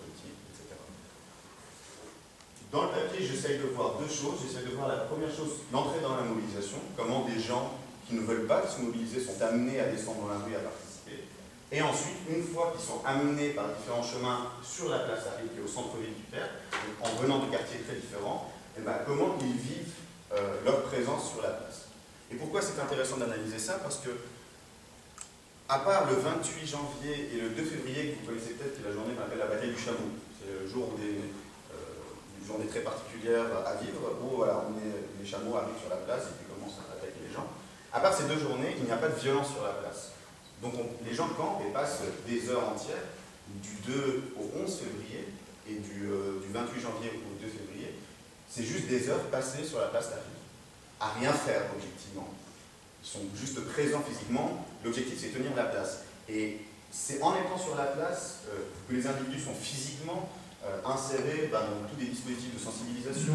dans 2.70 2.82
le 2.82 2.88
papier, 2.88 3.24
j'essaye 3.24 3.58
de 3.58 3.68
voir 3.74 3.96
deux 3.98 4.08
choses. 4.08 4.44
J'essaye 4.44 4.68
de 4.68 4.76
voir 4.76 4.88
la 4.88 5.08
première 5.08 5.30
chose, 5.34 5.64
l'entrée 5.72 6.00
dans 6.02 6.16
la 6.16 6.22
mobilisation, 6.22 6.76
comment 6.96 7.24
des 7.24 7.40
gens 7.40 7.72
qui 8.06 8.14
ne 8.14 8.20
veulent 8.20 8.46
pas 8.46 8.66
se 8.66 8.80
mobiliser 8.82 9.20
sont 9.20 9.40
amenés 9.40 9.80
à 9.80 9.88
descendre 9.88 10.22
dans 10.22 10.28
la 10.28 10.44
rue 10.44 10.52
et 10.52 10.56
à 10.56 10.60
participer. 10.60 11.24
Et 11.72 11.82
ensuite, 11.82 12.16
une 12.28 12.42
fois 12.42 12.72
qu'ils 12.72 12.84
sont 12.84 13.00
amenés 13.04 13.50
par 13.50 13.68
différents 13.68 14.02
chemins 14.02 14.52
sur 14.62 14.88
la 14.88 15.00
place 15.00 15.24
qui 15.52 15.60
est 15.60 15.64
au 15.64 15.68
centre-ville 15.68 16.14
du 16.14 16.24
Père, 16.30 16.48
en 17.00 17.08
venant 17.20 17.44
de 17.44 17.50
quartiers 17.50 17.80
très 17.80 17.96
différents, 17.96 18.52
et 18.76 18.80
eh 18.80 18.84
ben, 18.84 18.94
comment 19.06 19.36
ils 19.40 19.58
vivent 19.58 19.92
euh, 20.32 20.60
leur 20.64 20.82
présence 20.84 21.32
sur 21.32 21.42
la 21.42 21.50
place. 21.50 21.88
Et 22.30 22.36
pourquoi 22.36 22.62
c'est 22.62 22.80
intéressant 22.80 23.16
d'analyser 23.16 23.58
ça? 23.58 23.80
Parce 23.82 23.98
que, 23.98 24.10
à 25.68 25.80
part 25.80 26.06
le 26.08 26.16
28 26.16 26.66
janvier 26.66 27.30
et 27.34 27.40
le 27.40 27.48
2 27.50 27.64
février, 27.64 28.12
que 28.12 28.20
vous 28.20 28.26
connaissez 28.28 28.54
peut-être, 28.54 28.76
qui 28.76 28.82
est 28.82 28.88
la 28.88 28.94
journée 28.94 29.14
qu'on 29.14 29.36
la 29.36 29.46
bataille 29.46 29.72
du 29.72 29.80
chameau, 29.80 30.16
c'est 30.38 30.62
le 30.62 30.68
jour 30.68 30.92
où 30.94 30.98
des 30.98 31.20
journée 32.48 32.66
très 32.66 32.80
particulière 32.80 33.44
à 33.66 33.74
vivre, 33.76 34.16
où 34.24 34.36
voilà, 34.36 34.64
on 34.64 34.72
est, 34.80 35.20
les 35.20 35.28
chameaux 35.28 35.56
arrivent 35.56 35.78
sur 35.78 35.90
la 35.90 36.00
place 36.00 36.32
et 36.32 36.34
puis 36.40 36.48
commencent 36.48 36.80
à 36.80 36.96
attaquer 36.96 37.20
les 37.28 37.32
gens. 37.32 37.44
À 37.92 38.00
part 38.00 38.16
ces 38.16 38.24
deux 38.24 38.40
journées, 38.40 38.74
il 38.78 38.84
n'y 38.84 38.90
a 38.90 38.96
pas 38.96 39.08
de 39.08 39.20
violence 39.20 39.52
sur 39.52 39.62
la 39.62 39.76
place. 39.84 40.16
Donc 40.62 40.72
les 41.04 41.14
gens 41.14 41.28
campent 41.36 41.60
et 41.68 41.72
passent 41.72 42.00
des 42.26 42.48
heures 42.48 42.72
entières, 42.72 43.04
du 43.60 43.92
2 43.92 44.34
au 44.36 44.64
11 44.64 44.80
février 44.80 45.28
et 45.68 45.76
du, 45.76 46.08
euh, 46.08 46.40
du 46.40 46.52
28 46.52 46.80
janvier 46.80 47.12
au 47.12 47.36
2 47.40 47.48
février. 47.48 47.94
C'est 48.48 48.64
juste 48.64 48.88
des 48.88 49.08
heures 49.08 49.28
passées 49.30 49.64
sur 49.64 49.78
la 49.78 49.88
place 49.88 50.08
d'Afrique, 50.08 50.44
à 51.00 51.12
rien 51.20 51.32
faire 51.32 51.62
objectivement. 51.76 52.28
Ils 53.04 53.08
sont 53.08 53.26
juste 53.36 53.60
présents 53.68 54.02
physiquement. 54.02 54.66
L'objectif, 54.84 55.18
c'est 55.20 55.28
tenir 55.28 55.54
la 55.54 55.64
place. 55.64 56.04
Et 56.28 56.60
c'est 56.90 57.22
en 57.22 57.34
étant 57.36 57.58
sur 57.58 57.76
la 57.76 57.84
place 57.84 58.40
euh, 58.48 58.64
que 58.88 58.94
les 58.94 59.06
individus 59.06 59.40
sont 59.40 59.54
physiquement 59.54 60.28
euh, 60.66 60.80
insérés 60.84 61.48
bah, 61.52 61.62
dans 61.70 61.88
tous 61.88 61.94
des 61.94 62.10
dispositifs 62.10 62.52
de 62.52 62.58
sensibilisation, 62.58 63.34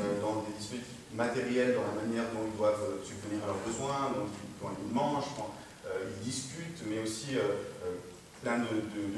euh, 0.00 0.20
dans 0.20 0.42
des 0.42 0.58
dispositifs 0.58 1.06
matériels, 1.14 1.76
dans 1.76 1.86
la 1.86 2.02
manière 2.02 2.24
dont 2.34 2.50
ils 2.50 2.58
doivent 2.58 2.98
subvenir 3.04 3.44
à 3.44 3.46
leurs 3.46 3.62
besoins, 3.62 4.10
quand 4.60 4.74
ils 4.82 4.92
mangent, 4.92 5.30
quand 5.36 5.54
euh, 5.86 6.10
ils 6.10 6.24
discutent, 6.24 6.82
mais 6.90 6.98
aussi 6.98 7.38
plein 8.42 8.58
de, 8.58 8.66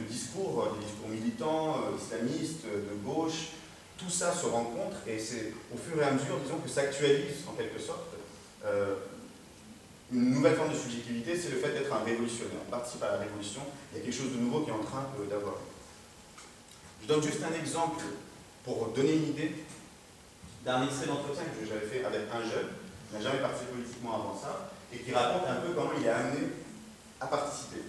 discours, 0.07 0.69
des 0.79 0.85
discours 0.85 1.09
militants, 1.09 1.77
islamistes, 1.97 2.67
de 2.67 2.95
gauche. 3.03 3.57
Tout 3.97 4.11
ça 4.11 4.31
se 4.35 4.45
rencontre 4.45 4.99
et 5.07 5.19
c'est 5.19 5.55
au 5.75 5.79
fur 5.79 5.99
et 6.03 6.05
à 6.05 6.13
mesure, 6.13 6.37
disons, 6.45 6.59
que 6.59 6.69
s'actualise 6.69 7.49
en 7.49 7.57
quelque 7.57 7.81
sorte 7.81 8.13
une 10.13 10.31
nouvelle 10.31 10.55
forme 10.55 10.73
de 10.73 10.77
subjectivité, 10.77 11.35
c'est 11.37 11.51
le 11.51 11.57
fait 11.57 11.73
d'être 11.73 11.93
un 11.93 12.05
révolutionnaire. 12.05 12.61
On 12.69 12.71
participe 12.71 13.03
à 13.03 13.13
la 13.13 13.19
révolution, 13.19 13.63
il 13.91 13.99
y 13.99 14.01
a 14.03 14.05
quelque 14.05 14.15
chose 14.15 14.33
de 14.33 14.39
nouveau 14.39 14.61
qui 14.61 14.71
est 14.71 14.75
en 14.75 14.85
train 14.85 15.07
d'avoir 15.31 15.55
je 17.03 17.07
donne 17.07 17.23
juste 17.23 17.43
un 17.43 17.55
exemple 17.55 18.03
pour 18.65 18.89
donner 18.89 19.15
une 19.15 19.29
idée 19.29 19.53
d'un 20.65 20.85
extrait 20.85 21.07
d'entretien 21.07 21.45
que 21.45 21.67
j'avais 21.67 21.87
fait 21.87 22.05
avec 22.05 22.23
un 22.27 22.43
jeune, 22.43 22.75
qui 23.09 23.15
n'a 23.15 23.23
jamais 23.23 23.39
participé 23.39 23.73
politiquement 23.73 24.15
avant 24.19 24.35
ça, 24.35 24.71
et 24.93 24.99
qui 24.99 25.13
raconte 25.13 25.47
un 25.47 25.63
peu 25.63 25.73
comment 25.75 25.95
il 25.97 26.05
est 26.05 26.11
amené 26.11 26.51
à 27.21 27.27
participer. 27.27 27.87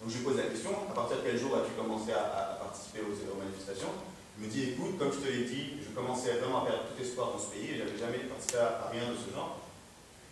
Donc 0.00 0.08
je 0.10 0.18
lui 0.18 0.24
pose 0.24 0.36
la 0.36 0.48
question, 0.48 0.70
à 0.88 0.94
partir 0.94 1.18
de 1.18 1.22
quel 1.28 1.38
jour 1.38 1.52
as-tu 1.58 1.76
commencé 1.76 2.12
à, 2.12 2.56
participer 2.56 3.04
aux, 3.04 3.36
manifestations? 3.36 3.92
Il 4.38 4.46
me 4.46 4.50
dit, 4.50 4.72
écoute, 4.72 4.96
comme 4.96 5.12
je 5.12 5.18
te 5.18 5.28
l'ai 5.28 5.44
dit, 5.44 5.82
je 5.82 5.90
commençais 5.90 6.38
vraiment 6.38 6.62
à 6.62 6.66
perdre 6.66 6.88
tout 6.88 7.02
espoir 7.02 7.34
dans 7.34 7.42
ce 7.42 7.52
pays, 7.52 7.74
et 7.74 7.76
je 7.76 7.84
n'avais 7.84 7.98
jamais 7.98 8.24
participé 8.30 8.64
à, 8.64 8.88
rien 8.88 9.10
de 9.10 9.18
ce 9.18 9.34
genre. 9.34 9.60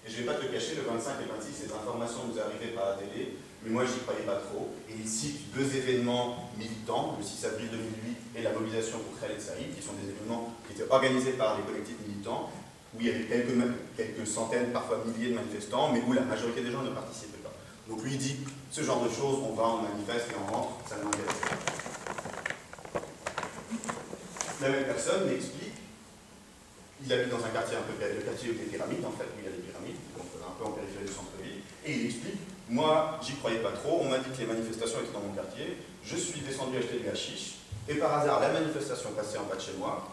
Et 0.07 0.09
je 0.09 0.17
ne 0.17 0.19
vais 0.23 0.33
pas 0.33 0.39
te 0.39 0.47
cacher, 0.47 0.79
le 0.79 0.89
25 0.89 1.21
et 1.21 1.29
26, 1.29 1.53
cette 1.53 1.75
information 1.75 2.31
nous 2.31 2.39
arrivée 2.39 2.73
par 2.73 2.95
la 2.95 3.03
télé, 3.03 3.37
mais 3.67 3.73
moi 3.73 3.85
j'y 3.85 3.99
croyais 3.99 4.23
pas 4.23 4.37
trop. 4.37 4.71
Et 4.89 4.95
il 4.97 5.09
cite 5.09 5.53
deux 5.53 5.67
événements 5.75 6.51
militants, 6.57 7.17
le 7.19 7.25
6 7.25 7.45
avril 7.47 7.69
2008 7.71 8.17
et 8.39 8.43
la 8.43 8.53
mobilisation 8.53 8.99
pour 9.01 9.19
Khaled 9.21 9.41
Saïd, 9.41 9.75
qui 9.75 9.83
sont 9.83 9.95
des 10.01 10.09
événements 10.09 10.55
qui 10.67 10.75
étaient 10.75 10.89
organisés 10.89 11.33
par 11.33 11.59
les 11.59 11.65
collectifs 11.65 11.99
militants, 12.07 12.51
où 12.95 13.01
il 13.01 13.07
y 13.09 13.11
avait 13.11 13.25
quelques, 13.27 14.27
centaines, 14.27 14.71
parfois 14.71 15.03
milliers 15.05 15.31
de 15.31 15.35
manifestants, 15.35 15.93
mais 15.93 16.01
où 16.07 16.13
la 16.13 16.23
majorité 16.23 16.63
des 16.63 16.71
gens 16.71 16.83
ne 16.83 16.91
participaient 16.91 17.43
pas. 17.43 17.53
Donc 17.89 18.05
lui 18.05 18.17
dit, 18.17 18.37
ce 18.71 18.83
genre 18.83 19.03
de 19.03 19.09
choses, 19.09 19.39
on 19.43 19.55
va, 19.55 19.65
on 19.65 19.83
manifeste 19.83 20.31
et 20.31 20.37
on 20.39 20.55
rentre, 20.55 20.73
ça 20.89 20.97
ne 20.99 21.05
m'intéresse 21.05 21.41
pas. 21.43 21.57
La 24.63 24.69
même 24.71 24.85
personne 24.85 25.27
m'explique 25.29 25.75
il 27.05 27.13
habite 27.13 27.29
dans 27.29 27.45
un 27.45 27.51
quartier 27.51 27.77
un 27.77 27.83
peu 27.83 27.93
le 27.93 28.23
quartier 28.23 28.53
des 28.53 28.65
pyramides, 28.73 29.05
en 29.05 29.13
fait, 29.13 29.29
où 29.29 29.39
il 29.39 29.45
y 29.45 29.49
a 29.49 29.55
des 29.55 29.63
pyramides, 29.63 30.01
donc 30.17 30.27
un 30.41 30.55
peu 30.59 30.65
en 30.65 30.73
périphérie 30.73 31.05
du 31.05 31.13
centre-ville, 31.13 31.61
et 31.85 31.93
il 31.93 32.07
explique 32.07 32.41
Moi, 32.77 33.19
j'y 33.23 33.33
croyais 33.37 33.61
pas 33.61 33.73
trop, 33.73 34.01
on 34.03 34.11
m'a 34.11 34.19
dit 34.19 34.29
que 34.29 34.37
les 34.37 34.47
manifestations 34.47 34.99
étaient 35.01 35.15
dans 35.15 35.25
mon 35.25 35.33
quartier, 35.33 35.79
je 36.05 36.15
suis 36.15 36.41
descendu 36.41 36.77
acheter 36.77 36.99
du 36.99 37.09
hashish, 37.09 37.55
et 37.89 37.95
par 37.95 38.19
hasard, 38.19 38.39
la 38.39 38.51
manifestation 38.51 39.13
passait 39.13 39.39
en 39.39 39.45
bas 39.45 39.57
de 39.57 39.63
chez 39.63 39.73
moi, 39.79 40.07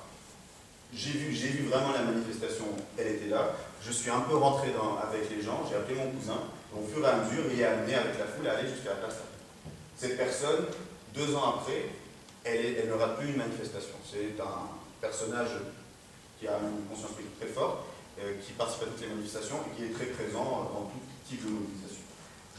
j'ai 0.95 1.11
vu, 1.11 1.67
vraiment 1.67 1.91
la 1.91 2.03
manifestation, 2.03 2.63
elle 2.97 3.07
était 3.07 3.27
là, 3.27 3.51
je 3.85 3.91
suis 3.91 4.09
un 4.09 4.21
peu 4.21 4.37
rentré 4.37 4.69
avec 5.03 5.29
les 5.29 5.41
gens, 5.41 5.67
j'ai 5.69 5.75
appelé 5.75 5.95
mon 5.95 6.09
cousin, 6.11 6.39
au 6.73 6.87
fur 6.87 7.05
et 7.05 7.09
à 7.09 7.17
mesure, 7.17 7.43
il 7.51 7.59
est 7.59 7.65
amené 7.65 7.95
avec 7.95 8.17
la 8.17 8.27
foule 8.27 8.47
à 8.47 8.53
aller 8.53 8.69
jusqu'à 8.69 8.91
la 8.91 8.95
place. 8.95 9.17
Cette 9.97 10.15
personne, 10.15 10.63
deux 11.13 11.35
ans 11.35 11.55
après, 11.59 11.89
elle, 12.45 12.89
rate 12.97 13.17
plus 13.17 13.27
une 13.27 13.37
manifestation. 13.37 13.95
C'est 14.09 14.39
un 14.39 14.71
personnage 15.01 15.51
qui 16.39 16.47
a 16.47 16.59
une 16.59 16.87
conscience 16.87 17.11
politique 17.11 17.39
très 17.41 17.49
forte, 17.49 17.79
euh, 18.21 18.35
qui 18.39 18.53
participe 18.53 18.83
à 18.83 18.85
toutes 18.85 19.01
les 19.01 19.07
manifestations 19.07 19.57
et 19.67 19.75
qui 19.75 19.83
est 19.91 19.93
très 19.93 20.05
présent 20.05 20.71
dans 20.71 20.87
tout 20.87 21.03
type 21.27 21.43
de 21.43 21.51
mobilisation. 21.51 21.82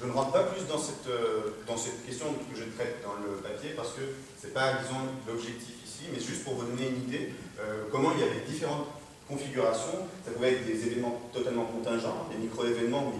Je 0.00 0.06
ne 0.06 0.12
rentre 0.12 0.32
pas 0.32 0.44
plus 0.44 0.66
dans 0.66 0.78
cette, 0.78 1.06
euh, 1.08 1.54
dans 1.66 1.76
cette 1.76 2.04
question 2.04 2.26
que 2.32 2.58
je 2.58 2.64
traite 2.76 3.02
dans 3.02 3.14
le 3.22 3.36
papier 3.38 3.70
parce 3.76 3.90
que 3.90 4.02
ce 4.40 4.46
n'est 4.46 4.52
pas, 4.52 4.74
disons, 4.82 5.00
l'objectif 5.26 5.76
ici, 5.84 6.10
mais 6.12 6.20
juste 6.20 6.44
pour 6.44 6.54
vous 6.54 6.66
donner 6.66 6.88
une 6.88 7.04
idée 7.08 7.32
euh, 7.60 7.84
comment 7.92 8.10
il 8.12 8.20
y 8.20 8.24
avait 8.24 8.44
différentes 8.46 8.88
configurations. 9.28 10.06
Ça 10.24 10.32
pouvait 10.32 10.54
être 10.54 10.66
des 10.66 10.86
événements 10.86 11.20
totalement 11.32 11.64
contingents, 11.64 12.26
des 12.30 12.38
micro-événements 12.38 13.12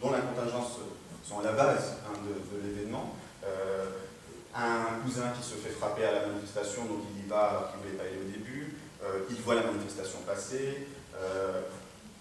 dont 0.00 0.10
la 0.10 0.20
contingence 0.20 0.78
sont 1.24 1.40
à 1.40 1.44
la 1.44 1.52
base 1.52 1.96
hein, 2.06 2.18
de, 2.26 2.66
l'événement. 2.66 3.14
un 4.54 5.00
cousin 5.04 5.32
qui 5.36 5.42
se 5.42 5.54
fait 5.54 5.70
frapper 5.70 6.04
à 6.04 6.12
la 6.12 6.26
manifestation, 6.26 6.84
donc 6.84 7.00
il 7.14 7.24
y 7.24 7.28
va 7.28 7.40
alors 7.50 7.70
qu'il 7.70 7.80
ne 7.80 7.84
voulait 7.84 7.98
pas 7.98 8.04
aller 8.04 8.20
au 8.20 8.30
début. 8.30 8.76
Euh, 9.04 9.26
il 9.30 9.36
voit 9.42 9.56
la 9.56 9.64
manifestation 9.64 10.18
passer, 10.24 10.86
euh, 11.16 11.62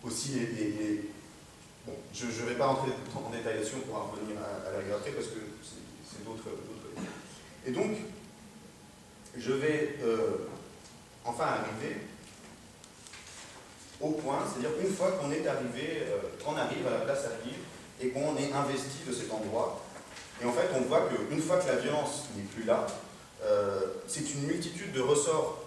aussi 0.03 0.31
les, 0.39 1.12
Je 2.13 2.25
ne 2.25 2.50
vais 2.50 2.55
pas 2.55 2.67
entrer 2.67 2.91
en 3.15 3.29
détail 3.29 3.55
là-dessus, 3.55 3.75
on 3.77 3.88
pourra 3.88 4.11
revenir 4.11 4.38
à, 4.39 4.71
la 4.71 4.95
après 4.95 5.11
parce 5.11 5.27
que 5.27 5.39
c'est 5.63 6.23
d'autres 6.23 6.43
Et 7.65 7.71
donc, 7.71 7.97
je 9.38 9.51
vais 9.53 9.97
euh, 10.03 10.47
enfin 11.25 11.45
arriver 11.45 11.97
au 14.00 14.11
point, 14.11 14.39
c'est-à-dire 14.45 14.77
une 14.81 14.93
fois 14.93 15.11
qu'on 15.11 15.31
est 15.31 15.47
arrivé, 15.47 16.03
qu'on 16.43 16.57
arrive 16.57 16.85
à 16.88 16.91
la 16.91 17.00
place 17.00 17.25
Arrive 17.25 17.57
et 18.01 18.09
qu'on 18.09 18.35
est 18.35 18.51
investi 18.51 19.07
de 19.07 19.13
cet 19.13 19.31
endroit, 19.31 19.83
et 20.41 20.45
en 20.45 20.51
fait 20.51 20.69
on 20.75 20.81
voit 20.81 21.07
qu'une 21.07 21.41
fois 21.41 21.57
que 21.57 21.67
la 21.67 21.75
violence 21.75 22.25
n'est 22.35 22.43
plus 22.43 22.63
là, 22.63 22.88
c'est 24.07 24.33
une 24.33 24.47
multitude 24.47 24.91
de 24.91 25.01
ressorts 25.01 25.61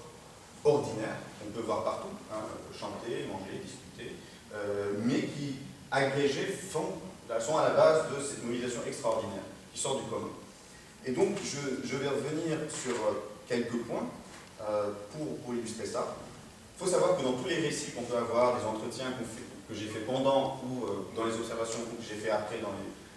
ordinaires, 0.65 1.19
qu'on 1.41 1.51
peut 1.51 1.65
voir 1.65 1.85
partout, 1.85 2.09
hein, 2.33 2.41
chanter, 2.79 3.27
manger, 3.31 3.61
discuter, 3.63 4.17
euh, 4.55 4.95
mais 4.99 5.21
qui, 5.21 5.57
agrégés, 5.95 6.59
sont 6.71 7.57
à 7.59 7.69
la 7.69 7.75
base 7.75 8.05
de 8.11 8.23
cette 8.23 8.45
mobilisation 8.45 8.81
extraordinaire 8.87 9.43
qui 9.73 9.81
sort 9.81 10.01
du 10.01 10.09
commun. 10.09 10.29
Et 11.07 11.13
donc, 11.13 11.37
je, 11.43 11.97
vais 11.97 12.09
revenir 12.09 12.59
sur 12.71 12.95
euh, 12.95 13.25
quelques 13.49 13.83
points 13.85 14.09
euh, 14.63 14.91
pour, 15.13 15.55
illustrer 15.55 15.87
ça. 15.87 16.17
Il 16.77 16.85
faut 16.85 16.91
savoir 16.91 17.17
que 17.17 17.23
dans 17.23 17.33
tous 17.33 17.49
les 17.49 17.61
récits 17.61 17.93
qu'on 17.93 18.03
peut 18.03 18.17
avoir, 18.17 18.59
des 18.59 18.65
entretiens 18.65 19.13
que 19.69 19.75
j'ai 19.75 19.87
fait 19.87 20.01
pendant 20.01 20.61
ou 20.65 20.87
dans 21.15 21.25
les 21.25 21.35
observations 21.35 21.81
que 21.81 22.03
j'ai 22.03 22.17
fait 22.17 22.31
après 22.31 22.59
dans 22.59 22.75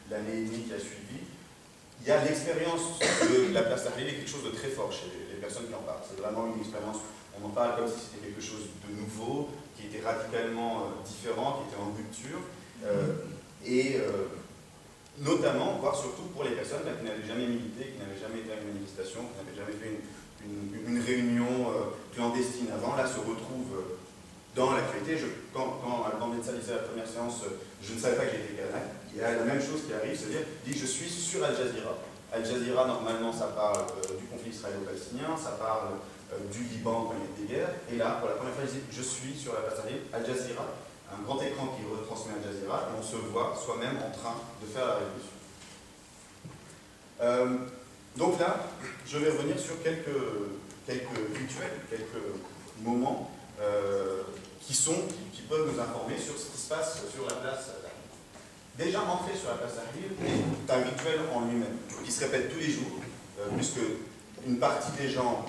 l'année 0.09 0.41
et 0.41 0.45
demie 0.45 0.63
qui 0.63 0.73
a 0.73 0.79
suivi, 0.79 1.25
il 2.01 2.07
y 2.07 2.11
a 2.11 2.23
l'expérience 2.23 2.99
de 3.01 3.53
la 3.53 3.63
place 3.63 3.85
est 3.97 4.05
quelque 4.05 4.29
chose 4.29 4.43
de 4.43 4.51
très 4.51 4.69
fort 4.69 4.91
chez 4.91 5.09
les 5.33 5.41
personnes 5.41 5.67
qui 5.67 5.73
en 5.73 5.81
parlent. 5.81 6.05
C'est 6.07 6.21
vraiment 6.21 6.45
une 6.53 6.61
expérience 6.61 6.97
on 7.41 7.47
en 7.47 7.49
parle 7.49 7.75
comme 7.77 7.87
si 7.87 7.99
c'était 8.09 8.27
quelque 8.27 8.41
chose 8.41 8.65
de 8.87 8.95
nouveau, 8.95 9.49
qui 9.77 9.87
était 9.87 10.01
radicalement 10.01 10.81
euh, 10.81 11.05
différent, 11.05 11.61
qui 11.61 11.69
était 11.69 11.81
en 11.81 11.93
rupture, 11.93 12.41
euh, 12.41 12.66
et 13.65 13.97
euh, 13.97 14.29
notamment, 15.19 15.77
voire 15.79 15.95
surtout 15.95 16.29
pour 16.33 16.43
les 16.43 16.51
personnes 16.51 16.83
qui 16.83 17.05
n'avaient 17.05 17.27
jamais 17.27 17.47
milité, 17.47 17.93
qui 17.93 17.99
n'avaient 17.99 18.19
jamais 18.19 18.41
été 18.41 18.51
à 18.51 18.61
une 18.61 18.73
manifestation, 18.73 19.21
qui 19.27 19.35
n'avaient 19.39 19.57
jamais 19.57 19.77
fait 19.77 19.99
une, 20.45 21.01
réunion 21.01 21.73
clandestine 22.13 22.67
avant, 22.73 22.95
là 22.95 23.05
se 23.05 23.19
retrouvent 23.19 23.83
dans 24.55 24.73
l'actualité. 24.73 25.17
Quand, 25.53 25.79
quand 25.83 26.05
Alban 26.05 26.29
Benza 26.29 26.53
disait 26.53 26.73
la 26.73 26.87
première 26.87 27.07
séance, 27.07 27.43
je 27.81 27.93
ne 27.93 27.99
savais 27.99 28.15
pas 28.15 28.25
que 28.25 28.31
j'étais 28.31 28.61
kanak, 28.61 28.83
il 29.13 29.21
y 29.21 29.23
a 29.23 29.33
la 29.33 29.43
même 29.43 29.61
chose 29.61 29.81
qui 29.87 29.93
arrive, 29.93 30.17
c'est-à-dire, 30.17 30.45
dit 30.65 30.77
je 30.77 30.85
suis 30.85 31.09
sur 31.09 31.43
Al 31.43 31.55
Jazeera. 31.55 31.97
Al 32.31 32.45
Jazeera, 32.45 32.85
normalement, 32.85 33.33
ça 33.33 33.47
parle 33.55 33.85
du 34.19 34.25
conflit 34.25 34.51
israélo-palestinien, 34.51 35.33
ça 35.35 35.57
parle 35.57 35.97
euh, 36.33 36.37
du 36.51 36.63
Liban 36.69 37.07
quand 37.07 37.15
il 37.17 37.23
y 37.23 37.25
a 37.25 37.47
des 37.47 37.53
guerres. 37.53 37.75
Et 37.91 37.95
là, 37.95 38.17
pour 38.19 38.29
la 38.29 38.35
première 38.35 38.53
fois, 38.53 38.63
il 38.67 38.71
dit 38.71 38.85
Je 38.91 39.01
suis 39.01 39.33
sur 39.33 39.53
la 39.53 39.61
place 39.61 39.79
Al 40.13 40.25
Jazeera, 40.25 40.67
un 41.13 41.23
grand 41.23 41.41
écran 41.41 41.75
qui 41.77 41.83
retransmet 41.85 42.33
Al 42.33 42.53
Jazeera, 42.53 42.89
et 42.89 42.99
on 42.99 43.03
se 43.03 43.15
voit 43.15 43.57
soi-même 43.63 43.97
en 43.97 44.11
train 44.11 44.35
de 44.61 44.67
faire 44.67 44.85
la 44.85 44.93
révolution. 44.95 45.37
Euh, 47.21 47.57
donc 48.15 48.39
là, 48.39 48.57
je 49.05 49.17
vais 49.17 49.29
revenir 49.29 49.59
sur 49.59 49.81
quelques, 49.81 50.07
rituels, 50.87 51.79
quelques 51.89 52.23
moments 52.81 53.31
euh, 53.59 54.23
qui, 54.61 54.73
sont, 54.73 55.01
qui, 55.33 55.41
peuvent 55.43 55.71
nous 55.73 55.79
informer 55.79 56.17
sur 56.17 56.37
ce 56.37 56.51
qui 56.51 56.57
se 56.57 56.69
passe 56.69 57.01
sur 57.13 57.25
la 57.27 57.35
place 57.35 57.71
Déjà 58.77 59.01
entrer 59.01 59.35
sur 59.35 59.49
la 59.49 59.55
place 59.55 59.73
Tahrir 59.73 60.11
est 60.23 60.71
un 60.71 60.83
rituel 60.83 61.19
en 61.33 61.45
lui-même, 61.45 61.77
qui 62.05 62.11
se 62.11 62.25
répète 62.25 62.53
tous 62.53 62.59
les 62.59 62.69
jours, 62.69 62.99
puisque 63.55 63.79
une 64.45 64.59
partie 64.59 64.91
des 65.01 65.09
gens 65.09 65.45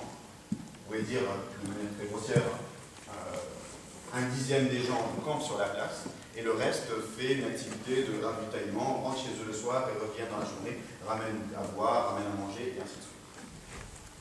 pouvez 0.89 1.03
dire 1.03 1.21
de 1.21 1.69
manière 1.69 1.93
très 1.95 2.07
grossière, 2.07 2.41
euh, 2.41 2.68
un 4.13 4.21
dixième 4.33 4.67
des 4.67 4.79
gens 4.79 4.99
campent 5.23 5.43
sur 5.43 5.57
la 5.57 5.65
place 5.65 6.05
et 6.35 6.41
le 6.41 6.51
reste 6.53 6.87
fait 7.17 7.33
une 7.33 7.45
activité 7.45 8.03
de 8.03 8.23
ravitaillement, 8.23 9.01
rentre 9.03 9.19
chez 9.19 9.31
eux 9.41 9.47
le 9.47 9.53
soir 9.53 9.87
et 9.89 9.99
revient 9.99 10.29
dans 10.31 10.39
la 10.39 10.45
journée, 10.45 10.79
ramène 11.05 11.41
à 11.57 11.63
boire, 11.75 12.13
ramène 12.13 12.27
à 12.27 12.35
manger 12.35 12.75
et 12.77 12.81
ainsi 12.81 12.97
de 12.97 13.03
suite. 13.03 13.19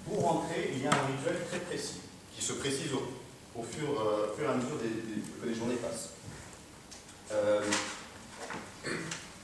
Pour 0.04 0.25
rentrer, 0.25 0.71
il 0.75 0.83
y 0.83 0.87
a 0.87 0.90
un 0.90 1.07
rituel 1.07 1.37
très 1.49 1.61
précis 1.61 2.00
qui 2.35 2.45
se 2.45 2.54
précise 2.54 2.92
au, 2.92 3.61
euh, 3.61 3.64
fur, 3.64 4.45
et 4.45 4.47
à 4.47 4.54
mesure 4.54 4.78
que 4.78 5.49
les 5.49 5.54
journées 5.54 5.76
passent. 5.76 6.11
Euh, 7.33 7.62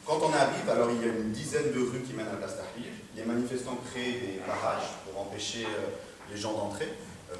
quand 0.06 0.20
on 0.22 0.32
arrive, 0.32 0.68
alors 0.68 0.90
il 0.90 1.00
y 1.00 1.10
a 1.10 1.12
une 1.12 1.32
dizaine 1.32 1.72
de 1.72 1.80
rues 1.80 2.00
qui 2.00 2.12
mènent 2.12 2.28
à 2.28 2.32
la 2.32 2.36
place 2.36 2.56
Tahrir. 2.56 2.92
Les 3.16 3.24
manifestants 3.24 3.78
créent 3.90 4.20
des 4.20 4.40
barrages 4.46 4.90
pour 5.04 5.20
empêcher 5.20 5.66
les 6.30 6.36
gens 6.36 6.52
d'entrer. 6.52 6.88
Euh, 7.32 7.36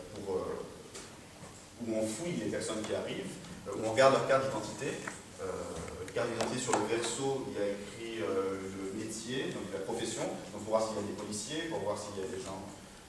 où 1.87 1.95
on 1.97 2.07
fouille 2.07 2.37
les 2.45 2.51
personnes 2.51 2.83
qui 2.83 2.95
arrivent, 2.95 3.35
euh, 3.69 3.73
où 3.77 3.87
on 3.87 3.93
regarde 3.93 4.15
leur 4.15 4.29
carte 4.29 4.47
d'identité. 4.47 4.99
Euh, 5.43 5.47
carte 6.15 6.31
d'identité 6.31 6.61
sur 6.61 6.79
le 6.79 6.87
verso, 6.87 7.47
il 7.51 7.59
y 7.59 7.63
a 7.63 7.69
écrit 7.75 8.23
le 8.23 8.95
métier, 8.95 9.51
donc 9.51 9.67
la 9.73 9.81
profession, 9.81 10.23
donc 10.53 10.63
pour 10.63 10.79
voir 10.79 10.87
s'il 10.87 10.95
y 10.95 10.99
a 11.01 11.11
des 11.11 11.19
policiers, 11.19 11.63
pour 11.69 11.81
voir 11.81 11.99
s'il 11.99 12.23
y 12.23 12.25
a 12.25 12.31
des 12.31 12.39
gens 12.39 12.63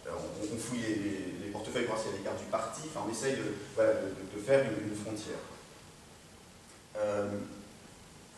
on, 0.10 0.58
fouille 0.58 0.82
les, 0.82 1.52
portefeuilles 1.54 1.86
pour 1.86 1.94
voir 1.94 2.02
s'il 2.02 2.14
y 2.14 2.16
a 2.16 2.18
des 2.18 2.24
cartes 2.24 2.40
du 2.40 2.50
parti, 2.50 2.82
enfin 2.90 3.06
on 3.06 3.12
essaye 3.12 3.38
de, 3.38 4.42
faire 4.42 4.66
une, 4.66 4.96
frontière. 4.98 5.38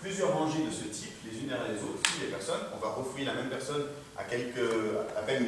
plusieurs 0.01 0.33
rangées 0.33 0.67
de 0.67 0.71
ce 0.71 0.91
type, 0.91 1.15
les 1.23 1.39
unes 1.39 1.47
derrière 1.47 1.71
les 1.71 1.79
autres, 1.79 2.03
fouillent 2.03 2.27
les 2.27 2.35
personnes, 2.35 2.67
on 2.75 2.79
va 2.83 2.91
refouiller 2.91 3.25
la 3.25 3.35
même 3.35 3.49
personne 3.49 3.87
à 4.17 4.25
quelques, 4.25 4.67
à 5.15 5.21
peine 5.21 5.47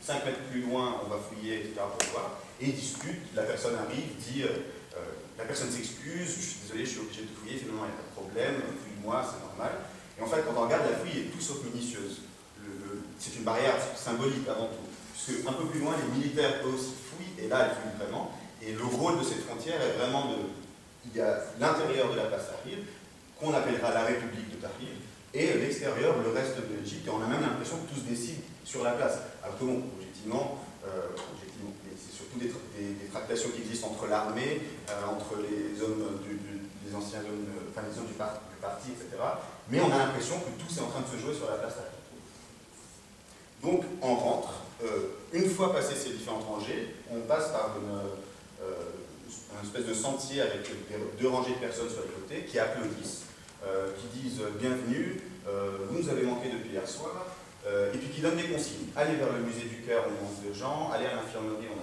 5 0.00 0.24
mètres 0.24 0.46
plus 0.48 0.62
loin, 0.62 1.02
on 1.04 1.08
va 1.08 1.18
fouiller, 1.18 1.58
etc. 1.58 1.82
pour 1.98 2.08
voir 2.12 2.38
et 2.60 2.72
discute. 2.72 3.34
La 3.34 3.42
personne 3.42 3.74
arrive, 3.76 4.16
dit, 4.18 4.42
euh, 4.42 4.70
euh, 4.96 5.00
la 5.38 5.44
personne 5.44 5.70
s'excuse, 5.70 6.28
je 6.28 6.40
suis 6.40 6.56
désolé, 6.62 6.84
je 6.84 6.90
suis 6.90 7.00
obligé 7.00 7.22
de 7.22 7.32
fouiller, 7.34 7.56
finalement 7.56 7.88
il 7.88 7.92
n'y 7.92 7.96
a 7.96 8.02
pas 8.04 8.08
de 8.08 8.16
problème, 8.20 8.54
fouille-moi, 8.60 9.24
c'est 9.24 9.40
normal. 9.40 9.72
Et 10.18 10.22
en 10.22 10.26
fait, 10.26 10.42
quand 10.44 10.54
on 10.56 10.64
regarde, 10.64 10.84
la 10.90 10.98
fouille 10.98 11.20
est 11.20 11.30
tout 11.32 11.40
sauf 11.40 11.64
minutieuse. 11.64 12.20
c'est 13.18 13.36
une 13.36 13.44
barrière 13.44 13.76
symbolique 13.96 14.46
avant 14.48 14.68
tout. 14.68 14.86
Puisque 15.12 15.46
un 15.46 15.52
peu 15.52 15.64
plus 15.66 15.80
loin, 15.80 15.94
les 15.96 16.20
militaires 16.20 16.60
eux 16.64 16.74
aussi 16.74 16.92
fouillent, 16.92 17.44
et 17.44 17.48
là, 17.48 17.68
elles 17.68 17.76
fouillent 17.76 17.98
vraiment. 17.98 18.32
Et 18.62 18.72
le 18.72 18.84
rôle 18.84 19.18
de 19.18 19.24
cette 19.24 19.44
frontière 19.44 19.80
est 19.80 19.96
vraiment 19.96 20.32
de. 20.32 20.36
Il 21.06 21.16
y 21.16 21.20
a 21.20 21.40
l'intérieur 21.58 22.12
de 22.12 22.16
la 22.16 22.24
place 22.24 22.52
Tahrir, 22.52 22.78
qu'on 23.40 23.54
appellera 23.54 23.94
la 23.94 24.04
République 24.04 24.50
de 24.50 24.56
Tahrir, 24.56 24.92
et 25.32 25.54
l'extérieur, 25.54 26.16
le 26.22 26.30
reste 26.30 26.56
de 26.56 26.76
l'Égypte. 26.76 27.06
Et 27.06 27.10
on 27.10 27.22
a 27.22 27.26
même 27.26 27.40
l'impression 27.40 27.76
que 27.78 27.94
tout 27.94 28.00
se 28.00 28.06
décide 28.06 28.40
sur 28.64 28.84
la 28.84 28.92
place. 28.92 29.18
Alors 29.42 29.58
que 29.58 29.64
objectivement, 29.64 30.58
euh, 30.84 31.08
des, 32.38 32.46
des, 32.46 33.06
tractations 33.10 33.50
qui 33.50 33.62
existent 33.62 33.88
entre 33.88 34.06
l'armée, 34.06 34.60
euh, 34.88 34.92
entre 35.06 35.42
les 35.42 35.82
hommes, 35.82 36.20
du, 36.22 36.38
les 36.86 36.94
anciens 36.94 37.20
hommes 37.20 37.46
enfin 37.70 37.86
disons 37.88 38.04
du, 38.04 38.14
parti, 38.14 38.90
etc. 38.90 39.22
Mais 39.68 39.80
on 39.80 39.90
a 39.90 39.98
l'impression 39.98 40.36
que 40.40 40.50
tout 40.62 40.72
est 40.78 40.82
en 40.82 40.88
train 40.88 41.00
de 41.00 41.16
se 41.16 41.22
jouer 41.22 41.34
sur 41.34 41.50
la 41.50 41.56
place 41.56 41.74
Donc 43.62 43.84
on 44.02 44.14
rentre, 44.14 44.52
une 45.32 45.48
fois 45.48 45.72
passé 45.72 45.94
ces 45.94 46.10
différentes 46.10 46.44
rangées, 46.44 46.94
on 47.10 47.20
passe 47.20 47.48
par 47.48 47.76
une, 47.80 48.00
espèce 49.62 49.86
de 49.86 49.94
sentier 49.94 50.40
avec 50.42 50.68
deux 51.18 51.28
rangées 51.28 51.54
de 51.54 51.58
personnes 51.58 51.88
sur 51.88 52.02
les 52.02 52.08
côtés 52.08 52.46
qui 52.46 52.58
applaudissent, 52.58 53.24
qui 53.98 54.20
disent 54.20 54.42
bienvenue, 54.58 55.22
vous 55.46 55.98
nous 55.98 56.08
avez 56.08 56.22
manqué 56.22 56.50
depuis 56.50 56.70
hier 56.72 56.86
soir, 56.86 57.26
et 57.66 57.96
puis 57.96 58.08
qui 58.08 58.20
donnent 58.20 58.36
des 58.36 58.48
consignes. 58.48 58.88
Allez 58.96 59.16
vers 59.16 59.32
le 59.32 59.40
musée 59.40 59.68
du 59.68 59.82
cœur, 59.86 60.04
on 60.06 60.24
manque 60.24 60.44
de 60.46 60.52
gens, 60.52 60.90
allez 60.92 61.06
à 61.06 61.14
l'infirmerie, 61.14 61.68
on 61.72 61.79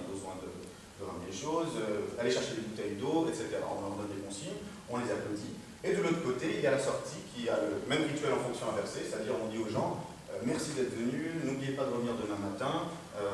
choses, 1.38 1.78
allez 2.18 2.30
chercher 2.30 2.54
des 2.58 2.66
bouteilles 2.66 2.96
d'eau, 2.98 3.26
etc. 3.28 3.62
On 3.62 3.80
leur 3.80 3.94
donne 3.94 4.10
des 4.10 4.22
consignes, 4.22 4.58
on 4.90 4.98
les 4.98 5.10
applaudit. 5.10 5.54
Et 5.84 5.94
de 5.94 6.02
l'autre 6.02 6.22
côté, 6.26 6.58
il 6.58 6.60
y 6.60 6.66
a 6.66 6.72
la 6.72 6.82
sortie 6.82 7.22
qui 7.30 7.48
a 7.48 7.56
le 7.56 7.78
même 7.88 8.02
rituel 8.02 8.32
en 8.34 8.42
fonction 8.42 8.66
inversée, 8.74 9.06
c'est-à-dire 9.06 9.34
on 9.38 9.46
dit 9.46 9.58
aux 9.62 9.70
gens 9.70 10.02
merci 10.44 10.70
d'être 10.74 10.94
venus, 10.94 11.34
n'oubliez 11.42 11.72
pas 11.72 11.84
de 11.84 11.90
revenir 11.90 12.14
demain 12.14 12.38
matin, 12.38 12.90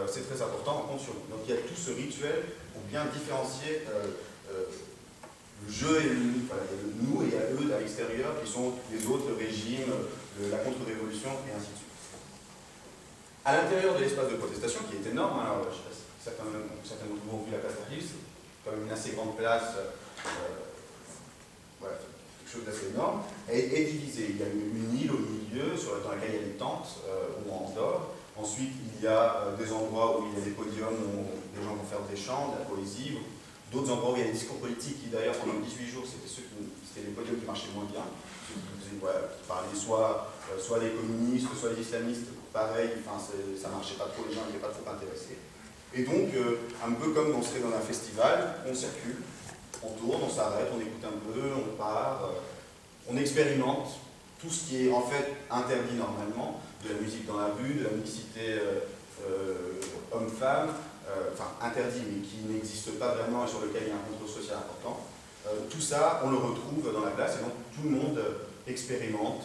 c'est 0.07 0.29
très 0.29 0.41
important, 0.41 0.85
on 0.85 0.93
compte 0.93 1.01
sur 1.01 1.13
vous. 1.13 1.29
Donc 1.33 1.41
il 1.49 1.55
y 1.55 1.57
a 1.57 1.61
tout 1.61 1.77
ce 1.77 1.91
rituel 1.93 2.45
pour 2.73 2.83
bien 2.89 3.05
différencier 3.13 3.85
le 4.49 5.73
jeu 5.73 6.01
et 6.01 6.13
nous. 6.15 6.45
Nous 7.01 7.23
et 7.25 7.37
a 7.37 7.45
eux 7.53 7.75
à 7.75 7.81
l'extérieur 7.81 8.41
qui 8.43 8.51
sont 8.51 8.75
les 8.93 9.07
autres 9.07 9.33
régimes, 9.39 9.93
la 10.51 10.59
contre-révolution 10.59 11.31
et 11.49 11.53
ainsi 11.57 11.73
de 11.73 11.79
suite. 11.81 11.95
À 13.45 13.57
l'intérieur 13.57 13.97
de 13.97 14.01
l'espace 14.01 14.31
de 14.31 14.37
protestation, 14.37 14.81
qui 14.89 14.97
est 14.97 15.11
énorme, 15.11 15.41
alors 15.41 15.65
je 15.69 15.77
sais 15.77 15.85
pas 15.85 15.93
si 15.93 16.05
certains, 16.25 16.45
d'entre 16.45 17.27
vous 17.29 17.37
ont 17.37 17.43
vu 17.45 17.53
la 17.53 17.59
place 17.59 17.75
d'Arrive, 17.79 18.03
c'est 18.03 18.17
quand 18.65 18.73
même 18.77 18.87
une 18.87 18.93
assez 18.93 19.11
grande 19.13 19.37
place, 19.37 19.75
euh, 19.77 19.91
quelque 21.83 22.51
chose 22.51 22.65
d'assez 22.65 22.89
énorme, 22.95 23.21
est, 23.49 23.59
est 23.59 23.85
divisée. 23.85 24.29
Il 24.31 24.39
y 24.41 24.43
a 24.43 24.49
une, 24.49 24.97
île 24.97 25.13
au 25.13 25.19
milieu 25.19 25.77
sur, 25.77 26.03
dans 26.03 26.13
laquelle 26.13 26.35
il 26.35 26.41
y 26.41 26.45
a 26.45 26.47
des 26.49 26.59
tentes 26.59 27.01
où 27.45 27.53
on 27.53 27.69
dort. 27.75 28.15
Ensuite, 28.37 28.73
il 28.97 29.05
y 29.05 29.07
a 29.07 29.47
euh, 29.47 29.57
des 29.57 29.73
endroits 29.73 30.19
où 30.19 30.27
il 30.27 30.39
y 30.39 30.43
a 30.43 30.45
des 30.45 30.51
podiums 30.51 30.99
où 31.07 31.23
les 31.55 31.63
gens 31.63 31.75
vont 31.75 31.87
faire 31.87 32.03
des 32.11 32.17
chants, 32.17 32.51
de 32.51 32.59
la 32.59 32.65
poésie, 32.67 33.19
d'autres 33.71 33.93
endroits 33.93 34.13
où 34.13 34.17
il 34.17 34.21
y 34.21 34.25
a 34.25 34.27
des 34.27 34.33
discours 34.33 34.59
politiques 34.59 35.03
qui 35.03 35.09
d'ailleurs 35.09 35.39
pendant 35.39 35.63
18 35.63 35.87
jours 35.87 36.05
c'était 36.05 36.27
ceux 36.27 36.43
c'était 36.83 37.07
les 37.07 37.15
podiums 37.15 37.39
qui 37.39 37.47
marchaient 37.47 37.71
moins 37.75 37.87
bien, 37.87 38.03
ceux 38.51 38.59
qui 38.59 38.99
parlaient 39.47 39.75
soit, 39.75 40.35
euh, 40.51 40.59
soit 40.59 40.81
les 40.81 40.91
communistes, 40.91 41.47
soit 41.55 41.71
les 41.75 41.83
islamistes, 41.83 42.35
pareil, 42.53 42.91
enfin, 42.99 43.23
ça 43.23 43.69
marchait 43.69 43.95
pas 43.95 44.11
trop, 44.11 44.27
les 44.29 44.35
gens 44.35 44.47
n'étaient 44.47 44.59
pas 44.59 44.75
trop 44.75 44.91
intéressés. 44.91 45.39
Et 45.97 46.03
donc, 46.03 46.35
euh, 46.35 46.57
un 46.85 46.93
peu 46.93 47.11
comme 47.11 47.35
on 47.37 47.43
serait 47.43 47.61
dans 47.61 47.75
un 47.77 47.81
festival, 47.81 48.57
on 48.69 48.75
circule, 48.75 49.17
on 49.83 49.91
tourne, 49.91 50.23
on 50.25 50.31
s'arrête, 50.31 50.67
on 50.75 50.81
écoute 50.81 51.05
un 51.05 51.33
peu, 51.33 51.41
on 51.55 51.77
part, 51.77 52.23
euh, 52.25 52.41
on 53.09 53.17
expérimente 53.17 53.91
tout 54.41 54.51
ce 54.51 54.67
qui 54.67 54.89
est 54.89 54.93
en 54.93 55.03
fait 55.03 55.35
interdit 55.49 55.95
normalement, 55.97 56.61
de 56.85 56.93
la 56.93 57.01
musique 57.01 57.27
dans 57.27 57.39
la 57.39 57.47
rue, 57.47 57.75
de 57.75 57.85
la 57.85 57.91
mixité 57.91 58.59
euh, 59.25 59.81
homme-femme, 60.13 60.71
enfin 61.33 61.45
interdit 61.63 62.03
mais 62.11 62.21
qui 62.23 62.53
n'existe 62.53 62.99
pas 62.99 63.15
vraiment 63.15 63.47
et 63.47 63.49
sur 63.49 63.61
lequel 63.61 63.83
il 63.87 63.89
y 63.89 63.93
a 63.93 63.95
un 63.95 64.11
contrôle 64.11 64.29
social 64.29 64.59
important. 64.59 65.01
tout 65.71 65.81
ça, 65.81 66.21
on 66.25 66.31
le 66.31 66.37
retrouve 66.37 66.93
dans 66.93 67.05
la 67.05 67.13
classe 67.13 67.37
et 67.37 67.43
donc 67.43 67.53
tout 67.75 67.89
le 67.89 67.97
monde 67.97 68.21
expérimente 68.67 69.45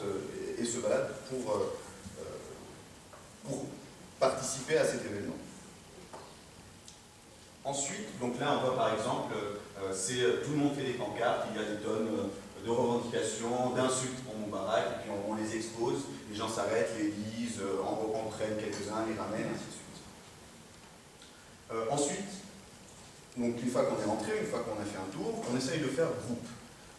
et, 0.59 0.65
se 0.65 0.79
balade 0.79 1.09
pour 1.29 1.69
pour 3.45 3.65
participer 4.19 4.77
à 4.77 4.85
cet 4.85 5.05
événement. 5.05 5.35
Ensuite, 7.65 8.17
donc 8.19 8.39
là 8.39 8.57
on 8.57 8.65
voit 8.65 8.75
par 8.75 8.93
exemple, 8.93 9.33
euh, 9.35 9.93
c'est 9.93 10.21
euh, 10.21 10.41
tout 10.43 10.51
le 10.51 10.57
monde 10.57 10.75
fait 10.75 10.83
des 10.85 10.93
pancartes, 10.93 11.47
il 11.51 11.61
y 11.61 11.63
a 11.63 11.67
des 11.69 11.83
tonnes 11.83 12.07
euh, 12.07 12.65
de 12.65 12.69
revendications, 12.69 13.71
d'insultes 13.75 14.23
pour 14.23 14.35
Moubarak, 14.35 14.85
et 14.87 15.01
puis 15.03 15.11
on, 15.27 15.35
les 15.35 15.55
expose, 15.55 16.03
les 16.29 16.35
gens 16.35 16.47
s'arrêtent, 16.47 16.91
les 16.97 17.11
lisent, 17.11 17.61
en, 17.83 17.91
en 17.91 18.31
quelques-uns, 18.37 19.05
les 19.07 19.15
ramènent, 19.17 19.51
ainsi 19.53 19.67
de 19.67 19.75
suite. 19.79 19.99
ensuite, 21.91 22.31
donc 23.37 23.61
une 23.61 23.69
fois 23.69 23.85
qu'on 23.85 24.01
est 24.01 24.05
rentré, 24.05 24.39
une 24.39 24.47
fois 24.47 24.59
qu'on 24.59 24.81
a 24.81 24.85
fait 24.85 24.97
un 24.97 25.11
tour, 25.11 25.43
on 25.49 25.57
essaye 25.57 25.79
de 25.79 25.87
faire 25.87 26.07
groupe. 26.25 26.47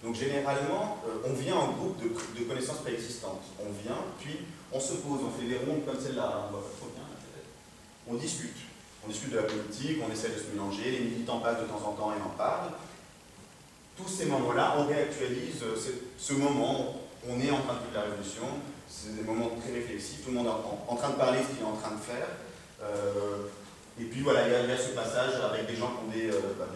Donc 0.03 0.15
généralement, 0.15 0.97
on 1.27 1.33
vient 1.35 1.57
en 1.57 1.73
groupe 1.73 2.01
de, 2.03 2.09
de 2.09 2.45
connaissances 2.45 2.79
préexistantes. 2.79 3.45
On 3.59 3.71
vient, 3.83 4.01
puis 4.19 4.39
on 4.73 4.81
se 4.81 4.95
pose, 4.95 5.21
on 5.27 5.39
fait 5.39 5.47
des 5.47 5.59
rondes 5.59 5.85
comme 5.85 6.01
celle-là, 6.01 6.47
on 6.49 6.53
voit 6.53 6.63
pas 6.63 6.77
trop 6.79 6.91
bien 6.95 7.05
On 8.09 8.15
discute. 8.15 8.70
On 9.05 9.09
discute 9.09 9.33
de 9.33 9.37
la 9.37 9.45
politique, 9.45 9.99
on 10.07 10.13
essaie 10.13 10.29
de 10.29 10.39
se 10.39 10.53
mélanger, 10.53 10.91
les 10.91 11.01
militants 11.01 11.41
passent 11.41 11.61
de 11.61 11.67
temps 11.67 11.83
en 11.87 11.93
temps 11.93 12.13
et 12.13 12.23
en 12.23 12.37
parlent. 12.37 12.73
Tous 13.97 14.09
ces 14.09 14.27
moments-là, 14.27 14.77
on 14.79 14.87
réactualise 14.87 15.63
euh, 15.63 15.77
ce, 16.19 16.33
moment, 16.35 17.01
on 17.29 17.41
est 17.41 17.51
en 17.51 17.61
train 17.61 17.75
de 17.75 17.81
vivre 17.81 17.95
la 17.95 18.03
révolution, 18.03 18.45
c'est 18.89 19.17
des 19.17 19.23
moments 19.23 19.51
très 19.61 19.73
réflexifs, 19.73 20.25
tout 20.25 20.31
le 20.31 20.37
monde 20.37 20.47
est 20.47 20.91
en, 20.93 20.97
train 20.97 21.11
de 21.11 21.17
parler 21.17 21.39
ce 21.43 21.55
qu'il 21.55 21.65
est 21.65 21.69
en 21.69 21.77
train 21.77 21.95
de 21.95 22.01
faire. 22.01 22.29
Euh, 22.83 23.49
et 24.01 24.05
puis 24.05 24.21
voilà, 24.23 24.47
il 24.47 24.69
y, 24.69 24.73
a, 24.73 24.77
ce 24.77 24.91
passage 24.91 25.35
avec 25.45 25.67
des 25.67 25.77
gens 25.77 25.89
qui 25.89 26.05
ont 26.05 26.11
des, 26.11 26.31
euh, 26.31 26.41
bah, 26.59 26.67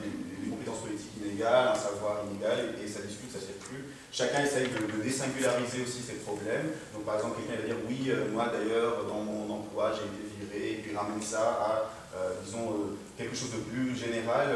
compétences 0.65 0.83
politiques 0.83 1.17
inégales, 1.23 1.69
un 1.69 1.75
savoir 1.75 2.25
inégal, 2.31 2.75
et, 2.83 2.89
ça 2.89 3.01
discute, 3.01 3.31
ça 3.31 3.39
circule. 3.39 3.85
Chacun 4.11 4.45
essaye 4.45 4.69
de, 4.69 5.03
désingulariser 5.03 5.83
aussi 5.83 6.03
ses 6.03 6.25
problèmes. 6.25 6.73
Donc 6.93 7.05
par 7.05 7.17
exemple, 7.17 7.41
quelqu'un 7.41 7.61
va 7.61 7.67
dire 7.67 7.77
oui, 7.89 8.09
euh, 8.09 8.31
moi 8.33 8.51
d'ailleurs, 8.53 9.05
dans 9.07 9.21
mon 9.21 9.53
emploi, 9.53 9.93
j'ai 9.93 10.07
été 10.07 10.25
viré, 10.41 10.73
et 10.73 10.83
puis 10.83 10.97
ramène 10.97 11.23
ça 11.23 11.41
à, 11.61 11.91
euh, 12.17 12.33
disons, 12.45 12.71
euh, 12.71 12.97
quelque 13.19 13.37
chose 13.37 13.51
de 13.53 13.63
plus 13.71 13.97
général, 13.97 14.49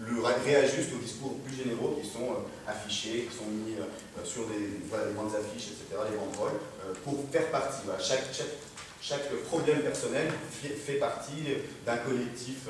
le 0.00 0.22
réajuste 0.22 0.90
aux 0.94 1.02
discours 1.02 1.38
plus 1.40 1.56
généraux 1.56 1.98
qui 2.00 2.08
sont 2.08 2.44
affichés, 2.68 3.28
qui 3.28 3.36
sont 3.36 3.50
mis 3.50 3.74
sur 4.24 4.46
des, 4.46 4.86
grandes 5.14 5.34
affiches, 5.34 5.72
etc., 5.74 6.02
les 6.08 6.16
banderoles, 6.16 6.60
pour 7.02 7.24
faire 7.32 7.50
partie. 7.50 7.82
chaque, 7.98 8.28
chaque, 9.00 9.28
problème 9.48 9.80
personnel 9.80 10.28
fait, 10.52 10.94
partie 10.94 11.42
d'un 11.84 11.96
collectif 11.96 12.68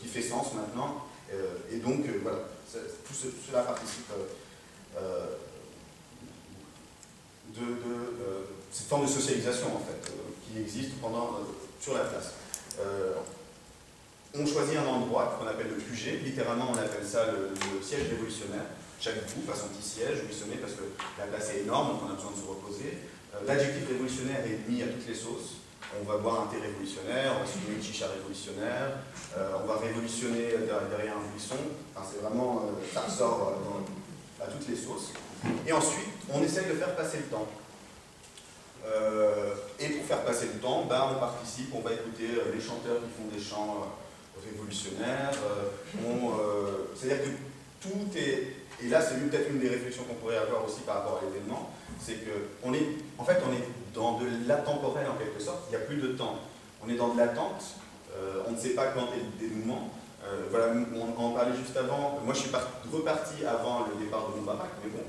qui 0.00 0.08
fait 0.08 0.22
sens 0.22 0.54
maintenant. 0.54 1.05
Et 1.70 1.76
donc, 1.78 2.04
voilà, 2.22 2.38
tout 2.72 3.14
cela 3.48 3.62
participe 3.62 4.10
euh, 4.96 5.26
de, 7.54 7.62
euh, 7.62 8.44
cette 8.72 8.88
forme 8.88 9.06
de 9.06 9.10
socialisation 9.10 9.68
en 9.76 9.80
fait, 9.80 10.10
euh, 10.10 10.14
qui 10.44 10.60
existe 10.60 11.00
pendant, 11.00 11.38
sur 11.80 11.94
la 11.94 12.04
place. 12.04 12.32
on 14.34 14.46
choisit 14.46 14.76
un 14.76 14.86
endroit 14.86 15.38
qu'on 15.38 15.46
appelle 15.46 15.68
le 15.68 15.76
QG, 15.76 16.22
littéralement 16.24 16.72
on 16.72 16.78
appelle 16.78 17.06
ça 17.06 17.26
le, 17.32 17.54
siège 17.82 18.08
révolutionnaire. 18.10 18.66
Chaque 19.00 19.26
groupe 19.26 19.48
a 19.50 19.54
son 19.54 19.68
petit 19.68 19.86
siège 19.86 20.18
où 20.24 20.26
il 20.28 20.34
se 20.34 20.44
met 20.44 20.56
parce 20.56 20.72
que 20.72 20.84
la 21.18 21.26
place 21.26 21.50
est 21.50 21.60
énorme, 21.60 21.92
donc 21.92 22.02
on 22.06 22.10
a 22.10 22.14
besoin 22.14 22.32
de 22.32 22.36
se 22.36 22.48
reposer. 22.48 22.98
L'adjectif 23.46 23.88
révolutionnaire 23.88 24.40
est 24.44 24.68
mis 24.68 24.82
à 24.82 24.86
toutes 24.86 25.06
les 25.06 25.14
sauces. 25.14 25.60
On 26.00 26.04
va 26.04 26.18
boire 26.18 26.42
un 26.42 26.46
thé 26.46 26.60
révolutionnaire, 26.60 27.32
on 27.36 27.40
va 27.40 27.46
fumer 27.46 27.76
une 27.76 27.82
chicha 27.82 28.06
révolutionnaire, 28.08 28.98
on 29.36 29.66
va 29.66 29.76
révolutionner 29.78 30.48
derrière 30.90 31.14
un 31.16 31.30
buisson. 31.32 31.56
Enfin, 31.94 32.06
c'est 32.10 32.22
vraiment, 32.22 32.66
ça 32.92 33.02
ressort 33.02 33.54
à 34.42 34.46
toutes 34.46 34.68
les 34.68 34.76
sauces. 34.76 35.12
Et 35.66 35.72
ensuite, 35.72 36.08
on 36.32 36.42
essaye 36.42 36.66
de 36.66 36.74
faire 36.74 36.94
passer 36.96 37.18
le 37.18 37.24
temps. 37.24 37.46
Euh, 38.86 39.54
et 39.80 39.88
pour 39.88 40.06
faire 40.06 40.22
passer 40.24 40.46
le 40.54 40.60
temps, 40.60 40.84
ben, 40.88 41.10
on 41.16 41.18
participe, 41.18 41.74
on 41.74 41.80
va 41.80 41.92
écouter 41.92 42.28
euh, 42.30 42.52
les 42.54 42.60
chanteurs 42.60 42.98
qui 43.02 43.10
font 43.20 43.28
des 43.34 43.42
chants 43.42 43.82
euh, 43.82 44.48
révolutionnaires. 44.48 45.32
C'est-à-dire 46.94 47.24
que 47.24 47.88
tout 47.88 48.18
est. 48.18 48.56
Et 48.84 48.88
là, 48.88 49.00
c'est 49.00 49.16
peut-être 49.16 49.50
une 49.50 49.58
des 49.58 49.68
réflexions 49.68 50.04
qu'on 50.04 50.14
pourrait 50.14 50.36
avoir 50.36 50.64
aussi 50.64 50.80
par 50.80 50.96
rapport 50.96 51.20
à 51.22 51.26
l'événement, 51.26 51.70
c'est 51.98 52.16
qu'on 52.60 52.74
est, 52.74 52.86
en 53.16 53.24
fait, 53.24 53.38
on 53.48 53.52
est 53.52 53.64
dans 53.94 54.18
de 54.18 54.26
l'atemporel 54.46 55.06
en 55.08 55.16
quelque 55.16 55.42
sorte. 55.42 55.64
Il 55.68 55.76
n'y 55.76 55.82
a 55.82 55.85
de 55.96 56.08
temps. 56.08 56.38
On 56.84 56.88
est 56.88 56.96
dans 56.96 57.14
de 57.14 57.18
l'attente. 57.18 57.62
on 58.46 58.52
ne 58.52 58.56
sait 58.56 58.70
pas 58.70 58.86
quand 58.88 59.08
est 59.12 59.24
le 59.24 59.48
dénouement. 59.48 59.90
Euh, 60.26 60.46
voilà, 60.50 60.72
on, 60.94 61.24
en 61.24 61.30
parlait 61.30 61.56
juste 61.56 61.76
avant. 61.76 62.18
Moi, 62.24 62.34
je 62.34 62.40
suis 62.40 62.50
reparti 62.92 63.44
avant 63.46 63.86
le 63.86 64.04
départ 64.04 64.28
de 64.30 64.40
Moubarak, 64.40 64.70
mais 64.82 64.90
bon, 64.90 65.04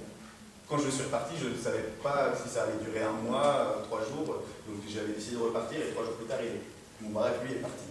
quand 0.69 0.77
je 0.77 0.89
suis 0.89 1.03
reparti, 1.03 1.33
je 1.41 1.49
ne 1.49 1.57
savais 1.57 1.89
pas 2.03 2.33
si 2.35 2.47
ça 2.49 2.63
allait 2.63 2.83
durer 2.83 3.03
un 3.03 3.13
mois, 3.25 3.81
trois 3.85 4.01
jours, 4.01 4.43
donc 4.67 4.77
j'avais 4.87 5.13
décidé 5.13 5.37
de 5.37 5.41
repartir 5.41 5.79
et 5.79 5.91
trois 5.91 6.03
jours 6.05 6.15
plus 6.15 6.27
tard, 6.27 6.37
il, 6.43 7.07
Moubarak, 7.07 7.43
lui, 7.43 7.53
est 7.53 7.61
parti. 7.61 7.85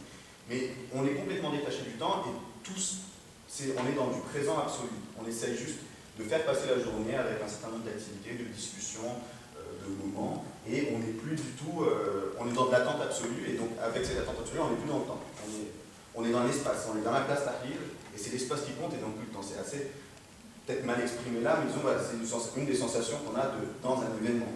Mais 0.48 0.70
on 0.94 1.04
est 1.04 1.14
complètement 1.14 1.50
détaché 1.50 1.82
du 1.82 1.98
temps 1.98 2.22
et 2.26 2.34
tous, 2.62 2.98
on 3.74 3.86
est 3.90 3.96
dans 3.96 4.08
du 4.08 4.20
présent 4.20 4.58
absolu. 4.58 4.94
On 5.20 5.26
essaye 5.26 5.56
juste 5.56 5.80
de 6.18 6.24
faire 6.24 6.44
passer 6.44 6.68
la 6.70 6.82
journée 6.82 7.16
avec 7.16 7.42
un 7.42 7.48
certain 7.48 7.74
nombre 7.74 7.84
d'activités, 7.84 8.38
de 8.38 8.44
discussions, 8.44 9.10
euh, 9.10 9.35
de 9.86 10.06
moments, 10.06 10.44
et 10.68 10.88
on 10.94 10.98
n'est 10.98 11.14
plus 11.14 11.36
du 11.36 11.52
tout, 11.52 11.82
euh, 11.82 12.34
on 12.38 12.48
est 12.48 12.52
dans 12.52 12.66
de 12.66 12.72
l'attente 12.72 13.00
absolue, 13.00 13.48
et 13.48 13.54
donc 13.54 13.70
avec 13.82 14.04
cette 14.04 14.18
attente 14.18 14.36
absolue, 14.40 14.60
on 14.60 14.70
n'est 14.70 14.76
plus 14.76 14.88
dans 14.88 14.98
le 14.98 15.04
temps 15.04 15.20
on 16.16 16.24
est 16.24 16.30
dans 16.30 16.44
l'espace, 16.44 16.88
on 16.92 16.98
est 16.98 17.02
dans 17.02 17.12
la 17.12 17.20
place 17.20 17.44
d'arrive, 17.44 17.78
et 18.14 18.18
c'est 18.18 18.30
l'espace 18.32 18.62
qui 18.62 18.72
compte 18.72 18.94
et 18.94 18.96
donc 18.96 19.16
plus 19.16 19.26
le 19.26 19.32
temps. 19.32 19.42
C'est 19.42 19.58
assez 19.58 19.90
peut-être 20.66 20.84
mal 20.84 21.00
exprimé 21.00 21.40
là, 21.42 21.60
mais 21.60 21.70
disons, 21.70 22.40
c'est 22.40 22.60
une, 22.60 22.66
des 22.66 22.74
sensations 22.74 23.18
qu'on 23.18 23.38
a 23.38 23.52
dans 23.82 24.00
un 24.00 24.16
événement. 24.20 24.46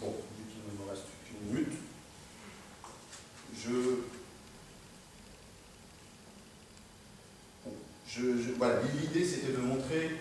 Bon, 0.00 0.14
vu 0.38 0.44
qu'il 0.48 0.62
ne 0.62 0.84
me 0.84 0.88
reste 0.88 1.06
qu'une 1.26 1.52
minute, 1.52 1.72
je, 3.58 3.80
voilà, 8.56 8.76
l'idée 9.00 9.26
c'était 9.26 9.52
de 9.52 9.58
montrer 9.58 10.20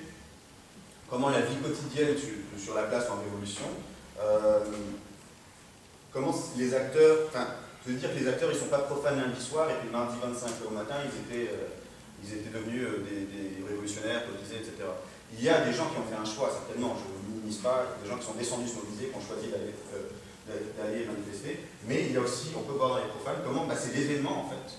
comment 1.08 1.29
la 1.29 1.41
vie 1.41 1.58
quotidienne 1.58 2.15
sur, 2.58 2.73
la 2.73 2.84
place 2.84 3.08
en 3.10 3.21
révolution, 3.21 3.65
euh, 4.19 4.60
comment 6.12 6.34
les 6.74 6.80
acteurs, 6.80 7.18
enfin, 7.28 7.48
je 7.86 7.92
veux 7.92 8.00
dire 8.00 8.10
que 8.14 8.20
les 8.20 8.28
acteurs 8.28 8.50
ils 8.52 8.58
sont 8.58 8.74
pas 8.74 8.80
profanes 8.80 9.22
lundi 9.22 9.40
soir 9.40 9.70
et 9.70 9.76
puis 9.78 9.90
mardi 9.90 10.18
25 10.22 10.50
au 10.66 10.74
matin 10.74 10.96
ils 11.06 11.14
étaient, 11.22 11.52
euh, 11.54 11.70
ils 12.24 12.34
étaient 12.34 12.50
devenus 12.50 12.82
euh, 12.82 13.06
des, 13.06 13.62
révolutionnaires, 13.62 14.26
cotisés, 14.26 14.66
etc. 14.66 14.90
Il 15.38 15.44
y 15.44 15.50
a 15.50 15.62
des 15.62 15.74
gens 15.74 15.90
qui 15.90 15.98
ont 15.98 16.08
fait 16.10 16.18
un 16.18 16.26
choix, 16.26 16.50
certainement, 16.50 16.98
je 16.98 17.06
ne 17.10 17.36
minimise 17.38 17.58
pas, 17.58 17.98
des 18.02 18.10
gens 18.10 18.18
qui 18.18 18.26
sont 18.26 18.38
descendus 18.38 18.70
se 18.70 18.76
mobiliser, 18.76 19.10
qui 19.10 19.18
ont 19.18 19.26
choisi 19.26 19.50
d'aller 19.50 21.06
manifester, 21.06 21.66
mais 21.88 22.06
il 22.06 22.14
y 22.14 22.18
a 22.18 22.22
aussi, 22.22 22.54
on 22.58 22.62
peut 22.62 22.78
voir 22.78 22.90
dans 22.90 23.02
les 23.02 23.10
profanes, 23.10 23.42
comment 23.46 23.66
bah, 23.66 23.74
c'est 23.74 23.98
l'événement 23.98 24.46
en 24.46 24.50
fait, 24.50 24.78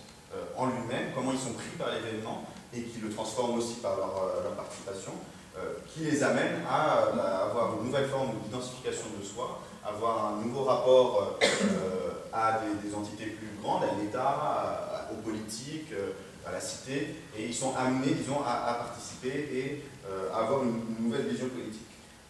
en 0.56 0.66
lui-même, 0.66 1.10
comment 1.14 1.32
ils 1.32 1.42
sont 1.42 1.54
pris 1.54 1.74
par 1.78 1.90
l'événement, 1.90 2.46
et 2.72 2.82
qui 2.82 3.00
le 3.02 3.10
transforment 3.10 3.58
aussi 3.58 3.82
par 3.82 3.96
leur, 3.96 4.14
leur 4.42 4.54
participation, 4.54 5.14
euh, 5.58 5.78
qui 5.86 6.06
les 6.06 6.22
amène 6.22 6.66
à, 6.68 7.14
bah, 7.14 7.46
avoir 7.50 7.78
une 7.78 7.86
nouvelle 7.86 8.08
forme 8.08 8.30
d'identification 8.42 9.06
de 9.18 9.24
soi, 9.24 9.60
avoir 9.84 10.26
un 10.26 10.40
nouveau 10.42 10.64
rapport 10.64 11.38
euh, 11.42 12.10
à 12.32 12.60
des, 12.82 12.94
entités 12.94 13.26
plus 13.26 13.48
grandes, 13.62 13.84
à 13.84 13.94
l'État, 14.00 15.08
aux 15.12 15.22
politiques, 15.22 15.92
euh, 15.92 16.12
à 16.46 16.52
la 16.52 16.60
cité, 16.60 17.16
et 17.36 17.46
ils 17.46 17.54
sont 17.54 17.74
amenés, 17.76 18.14
disons, 18.14 18.40
à, 18.40 18.74
participer 18.74 19.48
et 19.52 19.84
à 20.32 20.38
avoir 20.40 20.62
une, 20.62 20.82
nouvelle 21.00 21.26
vision 21.26 21.48
politique. 21.48 21.88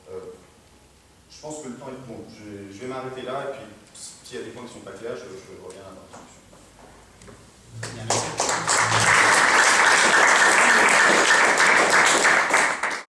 je 0.09 1.41
pense 1.41 1.63
que 1.63 1.69
le 1.69 1.75
temps 1.75 1.89
est 1.89 2.07
bon. 2.07 2.25
Je, 2.31 2.79
vais 2.79 2.87
m'arrêter 2.87 3.23
là, 3.23 3.47
et 3.49 3.53
puis 3.53 3.67
s'il 3.95 4.39
y 4.39 4.41
a 4.43 4.45
des 4.45 4.51
points 4.51 4.63
qui 4.63 4.69
ne 4.69 4.75
sont 4.75 4.85
pas 4.85 4.93
clairs, 4.93 5.17
je, 5.17 5.25
reviens 5.67 5.83
à 5.83 5.95
la 7.97 8.05
discussion. 8.05 8.54